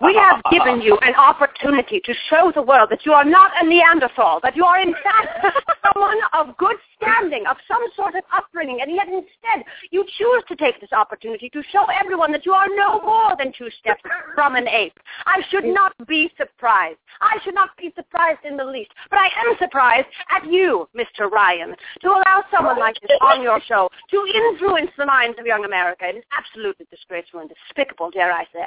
[0.00, 3.66] we have given you an opportunity to show the world that you are not a
[3.66, 5.46] Neanderthal, that you are in fact
[5.84, 10.56] someone of good standing, of some sort of upbringing, and yet instead you choose to
[10.56, 14.02] take this opportunity to show everyone that you are no more than two steps
[14.34, 14.98] from an ape.
[15.26, 16.98] I should not be surprised.
[17.20, 18.90] I should not be surprised in the least.
[19.10, 21.30] But I am surprised at you, Mr.
[21.30, 25.64] Ryan, to allow someone like this on your show to influence the minds of young
[25.64, 26.04] America.
[26.08, 28.66] It is absolutely disgraceful and despicable, dare I say.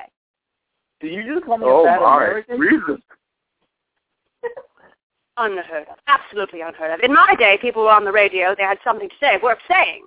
[0.99, 2.61] Did you just call me Oh a fat my, American?
[2.61, 3.01] Jesus.
[5.37, 5.97] Unheard of.
[6.07, 6.99] Absolutely unheard of.
[7.01, 8.53] In my day, people were on the radio.
[8.57, 10.03] They had something to say, worth saying.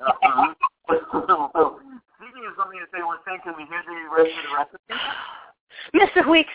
[0.00, 0.54] Uh-huh.
[0.88, 6.22] Speaking of something to say, one thing, can we hear the rest of the recipe?
[6.22, 6.28] Mr.
[6.28, 6.52] Weeks,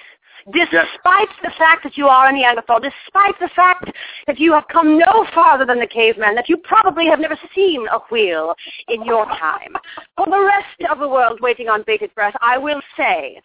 [0.52, 3.90] despite the fact that you are a Neanderthal, despite the fact
[4.28, 7.86] that you have come no farther than the caveman, that you probably have never seen
[7.92, 8.56] a wheel
[8.88, 9.74] in your time,
[10.18, 13.40] for the rest of the world waiting on bated breath, I will say,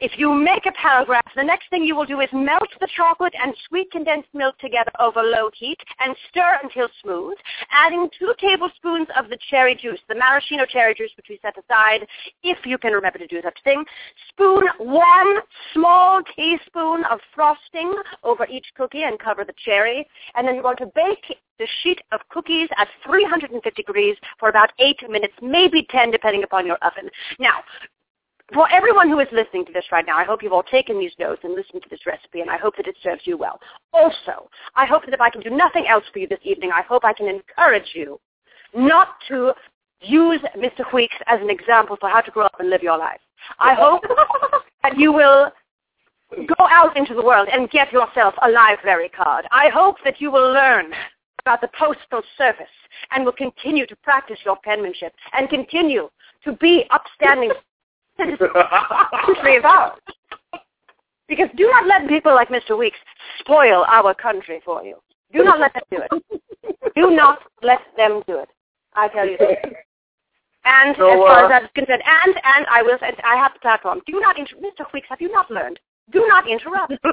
[0.00, 3.34] if you make a paragraph, the next thing you will do is melt the chocolate
[3.42, 7.36] and sweet condensed milk together over low heat and stir until smooth,
[7.70, 12.06] adding two tablespoons of the cherry juice, the maraschino cherry juice, which we set aside,
[12.42, 13.84] if you can remember to do such a thing.
[14.28, 15.38] Spoon one
[15.72, 20.06] small teaspoon of frosting over each cookie and cover the cherry.
[20.34, 24.70] And then you're going to bake the sheet of cookies at 350 degrees for about
[24.78, 27.08] 8 minutes, maybe 10 depending upon your oven.
[27.38, 27.60] Now,
[28.52, 31.12] for everyone who is listening to this right now, I hope you've all taken these
[31.18, 33.58] notes and listened to this recipe, and I hope that it serves you well.
[33.92, 36.82] Also, I hope that if I can do nothing else for you this evening, I
[36.82, 38.20] hope I can encourage you
[38.74, 39.52] not to
[40.00, 40.92] use Mr.
[40.92, 43.20] Weeks as an example for how to grow up and live your life.
[43.58, 44.02] I hope
[44.82, 45.50] that you will
[46.46, 49.46] go out into the world and get yourself a library card.
[49.50, 50.92] I hope that you will learn
[51.40, 52.66] about the postal service
[53.10, 56.08] and will continue to practice your penmanship and continue
[56.44, 57.52] to be upstanding
[58.16, 58.50] citizens
[59.26, 59.98] country of ours.
[61.28, 62.76] Because do not let people like Mr.
[62.76, 62.98] Weeks
[63.38, 64.96] spoil our country for you.
[65.32, 66.94] Do not let them do it.
[66.94, 68.48] Do not let them do it.
[68.94, 69.38] I tell you.
[70.64, 73.52] And So, as far uh, as that's concerned, and and I will, and I have
[73.54, 74.00] the platform.
[74.06, 74.92] Do not, Mr.
[74.92, 75.80] Weeks, have you not learned?
[76.12, 76.92] Do not interrupt.
[76.92, 77.00] and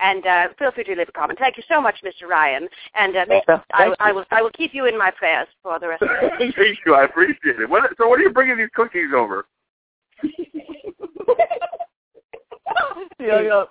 [0.02, 1.38] And uh, feel free to leave a comment.
[1.38, 2.26] Thank you so much, Mr.
[2.26, 2.66] Ryan.
[2.94, 3.44] And uh, Thank
[3.74, 3.92] I.
[4.00, 6.50] I will I will keep you in my prayers for the rest of the day.
[6.56, 6.94] Thank you.
[6.94, 7.68] I appreciate it.
[7.68, 9.44] What, so what are you bringing these cookies over?
[13.20, 13.64] Yeah, yeah.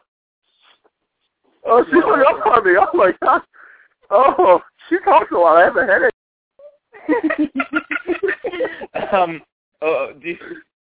[1.66, 2.78] Oh, she hung up on me.
[2.80, 3.42] Oh, my God.
[4.12, 5.58] Oh, she talks a lot.
[5.58, 6.14] I have a headache.
[9.14, 9.42] um,
[9.82, 10.38] oh, do you,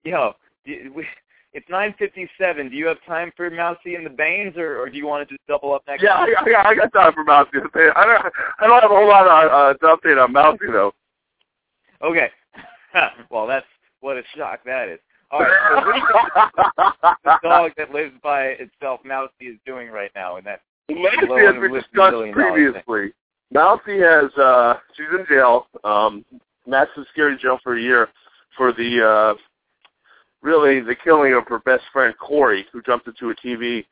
[0.05, 0.33] yo,
[0.65, 1.07] do you, we,
[1.53, 2.71] it's 9:57.
[2.71, 5.35] Do you have time for Mousy and the Banes, or, or do you want to
[5.35, 6.03] just double up next?
[6.03, 6.45] Yeah, I, time?
[6.47, 7.51] I, got- I got time for Mousy.
[7.55, 10.93] I don't, I don't have a whole lot of, uh, to update on Mousy, though.
[12.03, 12.29] Okay.
[13.31, 13.67] well, that's
[14.01, 14.99] what a shock that is.
[15.31, 15.51] All right.
[15.71, 16.07] So what do you
[17.05, 21.45] think the dog that lives by itself, Mousy, is doing right now in that Mousy
[21.45, 23.13] has been discussed previously.
[23.53, 25.67] Mousy has, uh, she's in jail.
[25.85, 26.25] Um,
[26.67, 28.09] Massive scary jail for a year
[28.57, 29.35] for the, uh,
[30.41, 33.85] really the killing of her best friend Corey, who jumped into a TV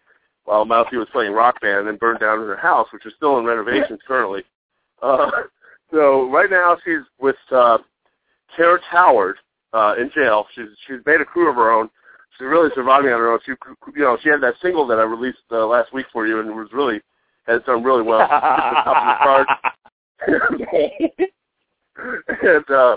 [0.45, 3.45] while Mousy was playing Rock Band and burned down her house, which is still in
[3.45, 4.43] renovations currently.
[5.03, 5.31] Uh,
[5.93, 7.79] so right now she's with uh,
[8.57, 9.37] Terrence Howard
[9.73, 10.47] uh, in jail.
[10.55, 11.89] She's she's made a crew of her own.
[12.37, 13.41] She's really surviving on her own.
[13.45, 13.53] She
[13.95, 16.49] you know she had that single that I released uh, last week for you, and
[16.49, 17.01] it was really
[17.47, 18.21] has done really well.
[18.21, 19.47] It's at the top
[20.29, 21.33] of the
[22.43, 22.97] and uh,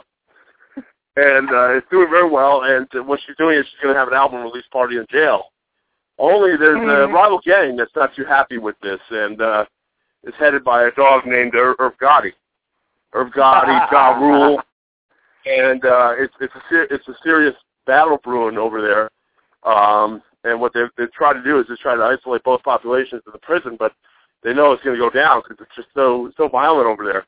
[1.16, 2.64] and uh, it's doing very well.
[2.64, 5.46] And what she's doing is she's going to have an album release party in jail.
[6.18, 9.66] Only there's a rival gang that's not too happy with this, and uh,
[10.24, 12.32] it's headed by a dog named Ir- Irv Gotti.
[13.14, 14.62] Irv Gotti, Ja Rule,
[15.46, 19.10] and uh, it's it's a ser- it's a serious battle brewing over there.
[19.72, 23.22] Um, and what they've, they've tried to do is just try to isolate both populations
[23.26, 23.94] in the prison, but
[24.44, 27.26] they know it's going to go down because it's just so so violent over there.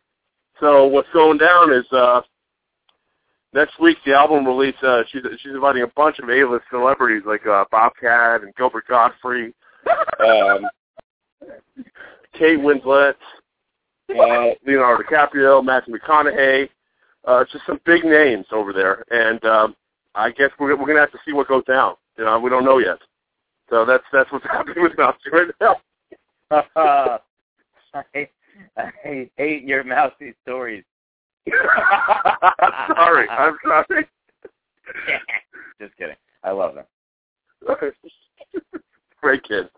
[0.60, 2.22] So what's going down is uh,
[3.54, 4.76] next week the album release.
[4.82, 9.54] Uh, she's she's inviting a bunch of A-list celebrities like uh, Bobcat and Gilbert Gottfried,
[10.20, 10.68] um,
[12.34, 13.16] Kate Winslet,
[14.12, 16.70] uh, Leonardo DiCaprio, Matthew McConaughey.
[17.28, 19.76] Uh, just some big names over there, and um,
[20.16, 21.96] I guess we're we're gonna have to see what goes down.
[22.18, 23.00] You know, we don't know yet.
[23.70, 25.76] So that's that's what's happening with Mousy right now.
[26.52, 27.18] uh,
[28.16, 28.30] I,
[28.78, 30.86] I hate your mousy stories.
[32.96, 34.08] sorry, I'm sorry.
[35.82, 36.16] Just kidding.
[36.46, 36.86] I love them.
[39.22, 39.70] Great kid.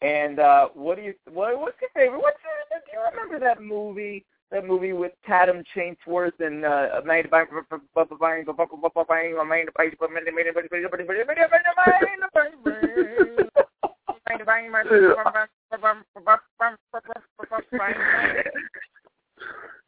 [0.00, 2.20] And uh what do you what what's your favorite?
[2.20, 4.24] What's your, do you remember that movie?
[4.50, 7.44] That movie with Tatum Chainsworth and uh made by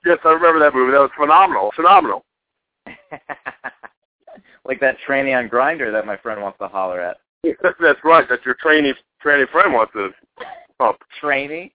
[0.04, 0.92] Yes, I remember that movie.
[0.92, 1.72] That was phenomenal.
[1.74, 2.24] Phenomenal.
[4.64, 7.16] like that tranny on Grindr that my friend wants to holler at.
[7.42, 8.28] That's right.
[8.28, 10.10] That your trainee trainee friend wants to
[10.78, 10.98] pump.
[11.20, 11.72] Trainee?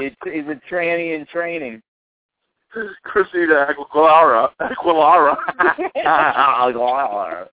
[0.00, 1.82] It's it's a tranny in training.
[3.04, 4.50] Christina Aguilera.
[4.60, 5.36] Aguilera.
[5.96, 7.48] Aguilera.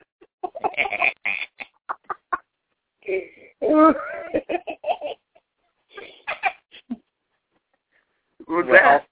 [8.48, 9.06] Who's that?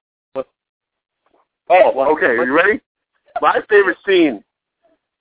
[1.69, 2.25] Oh, okay.
[2.27, 2.79] Are you ready?
[3.41, 4.43] My favorite scene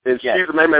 [0.05, 0.37] is Yes.
[0.37, 0.71] she's the man,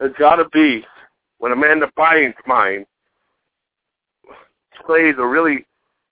[0.00, 0.84] It's got to be
[1.38, 2.34] when Amanda Bynes
[4.84, 5.66] plays a really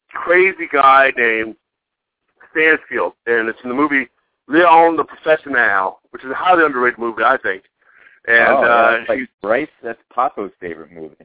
[0.08, 1.56] crazy guy named
[2.50, 4.08] Stansfield, and it's in the movie
[4.48, 7.64] Leon the Professional, which is a highly underrated movie, I think.
[8.26, 11.16] And oh, uh, that's like Bryce, that's Paco's favorite movie.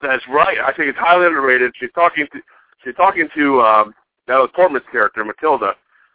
[0.00, 0.58] That's right.
[0.58, 1.72] I think it's highly underrated.
[1.80, 2.40] She's talking to
[2.84, 3.94] she's talking to um
[4.28, 5.74] Natalie Portman's character, Matilda,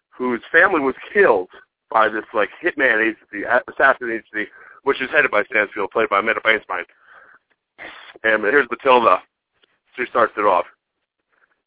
[0.09, 1.49] whose family was killed
[1.89, 4.49] by this like hitman agency, assassin agency,
[4.83, 6.85] which is headed by Stansfield, played by Amanda Bainspine.
[8.23, 9.21] And here's Matilda.
[9.95, 10.65] She starts it off.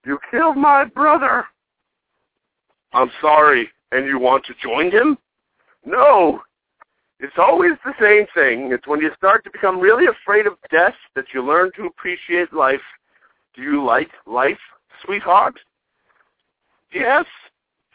[0.05, 1.45] You killed my brother.
[2.93, 5.19] I'm sorry, and you want to join him?
[5.85, 6.41] No.
[7.19, 8.73] It's always the same thing.
[8.73, 12.53] It's when you start to become really afraid of death that you learn to appreciate
[12.53, 12.81] life.
[13.55, 14.59] Do you like life,
[15.05, 15.59] sweetheart?
[16.93, 17.25] Yes.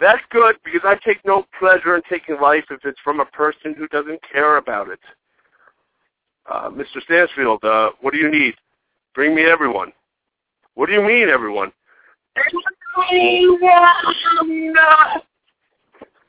[0.02, 3.76] That's good because I take no pleasure in taking life if it's from a person
[3.78, 5.00] who doesn't care about it.
[6.52, 7.02] Uh, Mr.
[7.04, 8.56] Stansfield, uh, what do you need?
[9.14, 9.94] Bring me everyone.
[10.74, 11.72] What do you mean, everyone?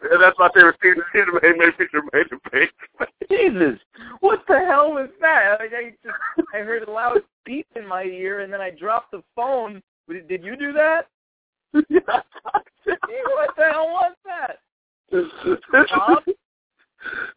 [0.03, 0.97] Yeah, that's my favorite scene.
[1.15, 2.69] Scene made me picture made me.
[3.31, 3.79] Jesus,
[4.21, 5.59] what the hell was that?
[5.61, 9.13] I, I just I heard a loud beep in my ear, and then I dropped
[9.13, 9.83] the phone.
[10.09, 11.07] Did you do that?
[11.73, 14.59] What the hell was that?
[15.91, 16.23] Bob?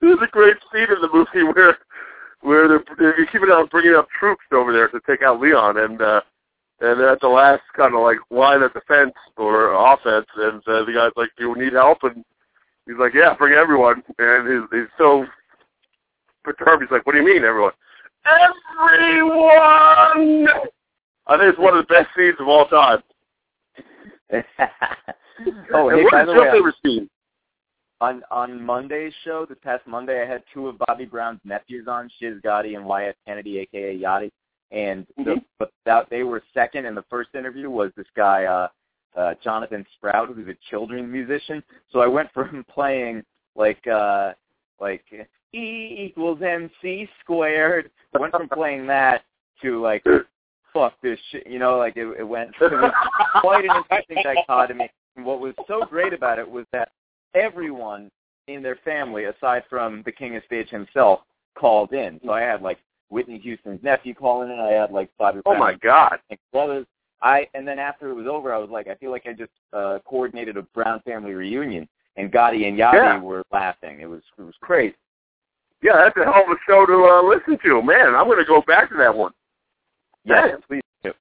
[0.02, 1.78] There's a great scene in the movie where
[2.42, 6.02] where they're, they're keeping on bringing up troops over there to take out Leon, and
[6.02, 6.22] uh,
[6.80, 10.94] and at the last kind of like line of defense or offense, and uh, the
[10.94, 12.24] guy's like, "Do you need help?" And
[12.86, 15.26] he's like, "Yeah, bring everyone." And he's, he's so
[16.44, 16.84] perturbed.
[16.84, 17.74] He's like, "What do you mean, everyone?"
[18.26, 20.48] Everyone.
[21.28, 23.02] I think it's one of the best scenes of all time.
[25.74, 27.10] oh, hey, what by is the your way, favorite scene?
[28.02, 32.10] on on Monday's show, this past Monday, I had two of Bobby Brown's nephews on,
[32.20, 34.32] Shiz Gotti and Wyatt Kennedy, aka Yachty,
[34.72, 35.46] and the, Mhm.
[35.60, 36.86] but that they were second.
[36.86, 38.68] And the first interview was this guy, uh,
[39.16, 41.64] uh, Jonathan Sprout, who's a children's musician.
[41.92, 43.24] So I went from playing
[43.56, 44.34] like uh,
[44.80, 45.06] like
[45.54, 47.90] E equals MC squared.
[48.14, 49.24] I went from playing that
[49.62, 50.04] to like
[50.76, 51.48] fuck this shit.
[51.48, 52.52] You know, like it, it went.
[52.62, 52.92] It was
[53.42, 54.92] quite an interesting dichotomy.
[55.16, 56.90] And what was so great about it was that
[57.34, 58.12] everyone
[58.48, 61.22] in their family, aside from the king of stage himself,
[61.58, 62.20] called in.
[62.24, 62.78] So I had like
[63.10, 64.60] Whitney Houston's nephew calling in.
[64.60, 66.20] I had like Bobby Oh my God!
[66.52, 66.86] brothers.
[67.22, 69.52] I and then after it was over, I was like, I feel like I just
[69.74, 73.20] uh, coordinated a Brown family reunion, and Gotti and Yachty Yeah.
[73.20, 74.02] were laughing.
[74.02, 74.96] It was it was crazy.
[75.82, 77.82] Yeah, that's a hell of a show to uh, listen to.
[77.82, 79.32] Man, I'm going to go back to that one.
[80.26, 80.62] Yes, Damn.
[80.64, 81.12] please do.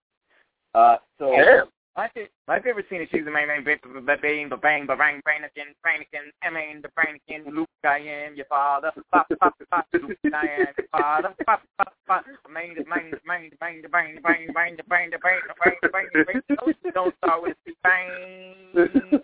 [0.74, 1.66] Uh, so Damn.
[1.96, 5.74] my fa- my favorite scene is she's the main main bang bang bang bang Brannigan
[5.82, 10.46] Brannigan I mean the Brannigan Luke I am your father pop pop pop Luke I
[10.59, 14.14] am your father pop pop pop main the main the main the bang the bang
[14.14, 16.90] the bang the bang the bang the bang the bang the bang the bang the
[16.92, 19.20] don't start with the bang.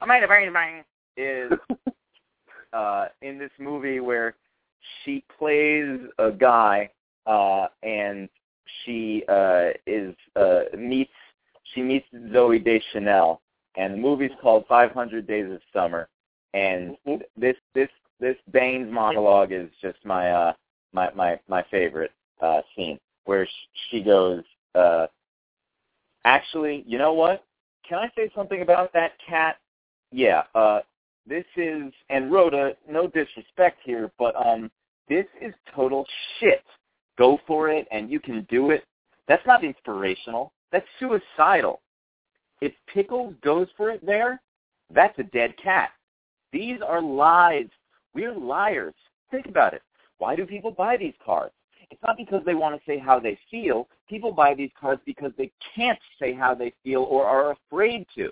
[0.00, 0.84] I made a bang the bang
[1.16, 1.52] is
[2.72, 4.34] uh in this movie where
[5.04, 6.90] she plays a guy
[7.26, 8.28] uh and
[8.84, 11.10] she uh is uh meets
[11.74, 13.40] she meets Zooey Deschanel
[13.76, 16.08] and the movie's called 500 Days of Summer.
[16.54, 16.96] And
[17.36, 17.88] this this
[18.20, 20.52] this Bynes monologue is just my uh
[20.92, 23.46] my my my favorite uh scene where
[23.90, 24.42] she goes
[24.74, 25.06] uh
[26.24, 27.44] actually you know what?
[27.88, 29.56] Can I say something about that cat?
[30.12, 30.80] Yeah uh
[31.26, 34.70] This is and Rhoda, no disrespect here, but um,
[35.08, 36.06] this is total
[36.38, 36.64] shit.
[37.18, 38.84] Go for it, and you can do it.
[39.28, 40.52] That's not inspirational.
[40.72, 41.80] That's suicidal.
[42.60, 44.40] If Pickles goes for it there,
[44.94, 45.90] that's a dead cat.
[46.52, 47.68] These are lies.
[48.14, 48.94] We're liars.
[49.30, 49.82] Think about it.
[50.18, 51.52] Why do people buy these cards?
[51.90, 53.88] It's not because they want to say how they feel.
[54.08, 58.30] People buy these cards because they can't say how they feel or are afraid to.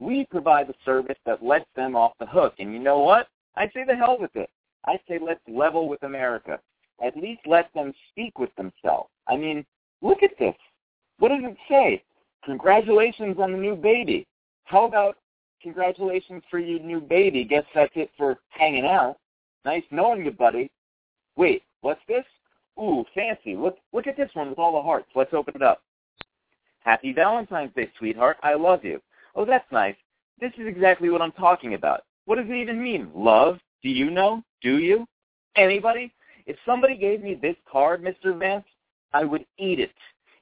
[0.00, 2.54] We provide the service that lets them off the hook.
[2.58, 3.28] And you know what?
[3.56, 4.50] I say the hell with it.
[4.86, 6.58] I say let's level with America.
[7.04, 9.10] At least let them speak with themselves.
[9.28, 9.64] I mean,
[10.02, 10.54] look at this.
[11.18, 12.02] What does it say?
[12.44, 14.26] Congratulations on the new baby.
[14.64, 15.16] How about
[15.62, 17.44] congratulations for your new baby?
[17.44, 19.16] Guess that's it for hanging out.
[19.64, 20.70] Nice knowing you, buddy.
[21.36, 22.24] Wait, what's this?
[22.80, 23.56] Ooh, fancy.
[23.56, 25.08] Look look at this one with all the hearts.
[25.14, 25.82] Let's open it up.
[26.80, 28.36] Happy Valentine's Day, sweetheart.
[28.42, 29.00] I love you.
[29.34, 29.96] Oh, that's nice.
[30.40, 32.02] This is exactly what I'm talking about.
[32.24, 33.10] What does it even mean?
[33.14, 33.58] Love?
[33.82, 34.42] Do you know?
[34.62, 35.06] Do you?
[35.56, 36.12] Anybody?
[36.48, 38.36] If somebody gave me this card, Mr.
[38.36, 38.64] Vance,
[39.12, 39.92] I would eat it.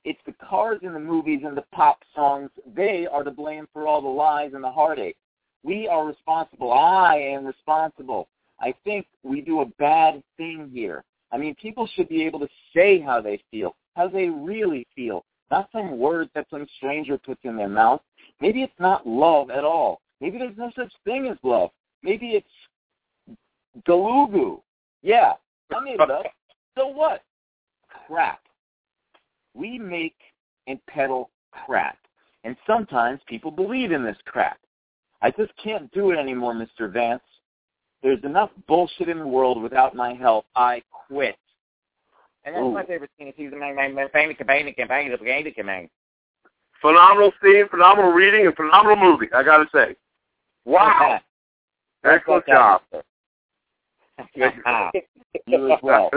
[0.04, 2.48] It's the cars in the movies and the pop songs.
[2.76, 5.16] They are to blame for all the lies and the heartache.
[5.64, 6.72] We are responsible.
[6.72, 8.28] I am responsible.
[8.60, 11.02] I think we do a bad thing here.
[11.32, 15.24] I mean, people should be able to say how they feel, how they really feel,
[15.50, 18.00] not some words that some stranger puts in their mouth.
[18.40, 20.00] Maybe it's not love at all.
[20.20, 21.70] Maybe there's no such thing as love.
[22.04, 23.36] Maybe it's
[23.88, 24.60] galugu.
[25.02, 25.32] Yeah,
[25.74, 26.26] I made it up.
[26.76, 27.22] So what?
[28.06, 28.40] Crap.
[29.54, 30.16] We make
[30.66, 31.98] and peddle crap.
[32.44, 34.58] And sometimes people believe in this crap.
[35.22, 36.92] I just can't do it anymore, Mr.
[36.92, 37.22] Vance.
[38.02, 40.44] There's enough bullshit in the world without my help.
[40.54, 41.36] I quit.
[42.44, 42.72] And that's Ooh.
[42.72, 43.32] my favorite scene.
[43.36, 45.90] He's my, my, my favorite campaign, campaign, campaign, campaign.
[46.80, 49.96] Phenomenal scene, phenomenal reading, and phenomenal movie, I gotta say.
[50.64, 51.18] Wow.
[52.04, 52.82] Excellent job.
[55.46, 56.10] you as well.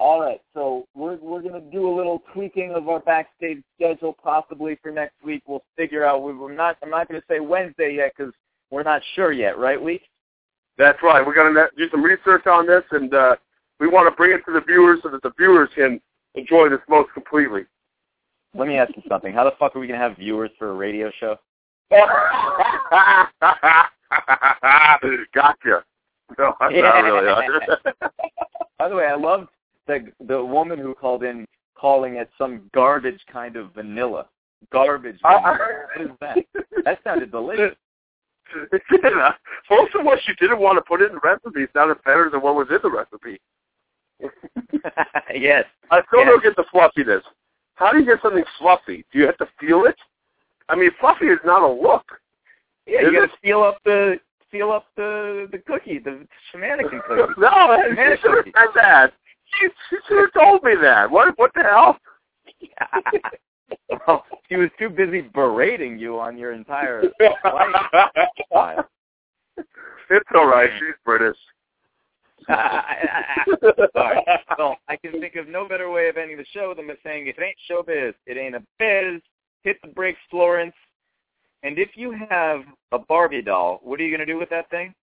[0.00, 4.76] All right, so we're we're gonna do a little tweaking of our backstage schedule possibly
[4.82, 5.42] for next week.
[5.46, 6.22] We'll figure out.
[6.22, 6.76] We're not.
[6.82, 8.32] I'm not gonna say Wednesday yet because
[8.70, 10.02] we're not sure yet, right, Week?
[10.76, 11.24] That's right.
[11.24, 13.36] We're gonna do some research on this, and uh,
[13.78, 16.00] we want to bring it to the viewers so that the viewers can
[16.34, 17.62] enjoy this most completely.
[18.52, 19.32] Let me ask you something.
[19.32, 21.36] How the fuck are we gonna have viewers for a radio show?
[25.32, 25.84] gotcha.
[26.38, 26.80] No, yeah.
[26.80, 27.66] not really.
[28.78, 29.48] By the way, I loved
[29.86, 34.26] the the woman who called in calling it some garbage kind of vanilla.
[34.72, 35.18] Garbage.
[35.22, 35.58] Vanilla.
[35.96, 36.38] what is that?
[36.84, 37.76] That sounded delicious.
[39.70, 42.54] Most of what she didn't want to put in the recipe sounded better than what
[42.54, 43.40] was in the recipe.
[45.34, 45.64] yes.
[45.90, 46.28] I still yes.
[46.28, 47.22] don't get the fluffiness.
[47.74, 49.04] How do you get something fluffy?
[49.12, 49.96] Do you have to feel it?
[50.68, 52.04] I mean, fluffy is not a look.
[52.86, 54.16] Yeah, you got to feel up the
[54.54, 57.32] feel up the the cookie, the shenanigan cookie.
[57.38, 59.12] no, she should have said that.
[59.46, 61.10] She, she should have told me that.
[61.10, 61.98] What what the hell?
[64.06, 67.02] well, she was too busy berating you on your entire
[68.52, 68.84] life.
[69.56, 70.70] it's all right.
[70.78, 71.36] She's British.
[72.46, 74.22] Sorry.
[74.56, 77.26] Well, I can think of no better way of ending the show than by saying,
[77.26, 79.20] if it ain't showbiz, it ain't a biz.
[79.62, 80.74] Hit the brakes, Florence.
[81.64, 82.60] And if you have
[82.92, 84.94] a Barbie doll, what are you going to do with that thing?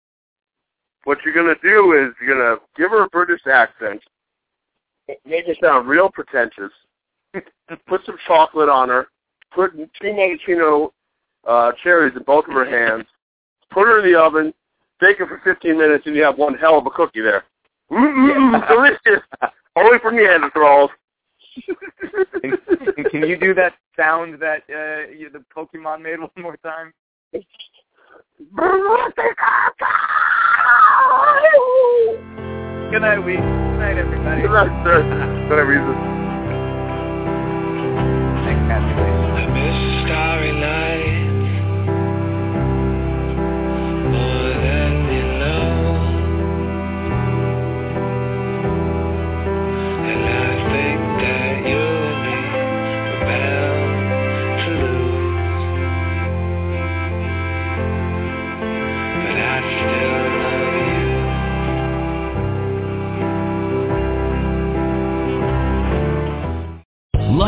[1.05, 3.99] What you're going to do is you're going to give her a British accent,
[5.25, 6.71] make her sound real pretentious,
[7.87, 9.07] put some chocolate on her,
[9.53, 10.93] put two maraschino
[11.47, 13.07] uh, cherries in both of her hands,
[13.71, 14.53] put her in the oven,
[14.99, 17.43] bake her for 15 minutes, and you have one hell of a cookie there.
[17.91, 18.67] Mmm,
[19.01, 19.23] delicious.
[19.75, 20.11] Only for
[21.57, 22.95] Neanderthals.
[22.95, 26.93] can, can you do that sound that uh, you, the Pokemon made one more time?
[32.91, 33.35] Good night, we.
[33.35, 34.41] Good night, everybody.
[34.41, 35.01] Good night, sir.
[35.01, 35.95] Good night, Reason.
[38.43, 38.93] Thanks, Kathy.
[39.01, 40.90] I miss starry night.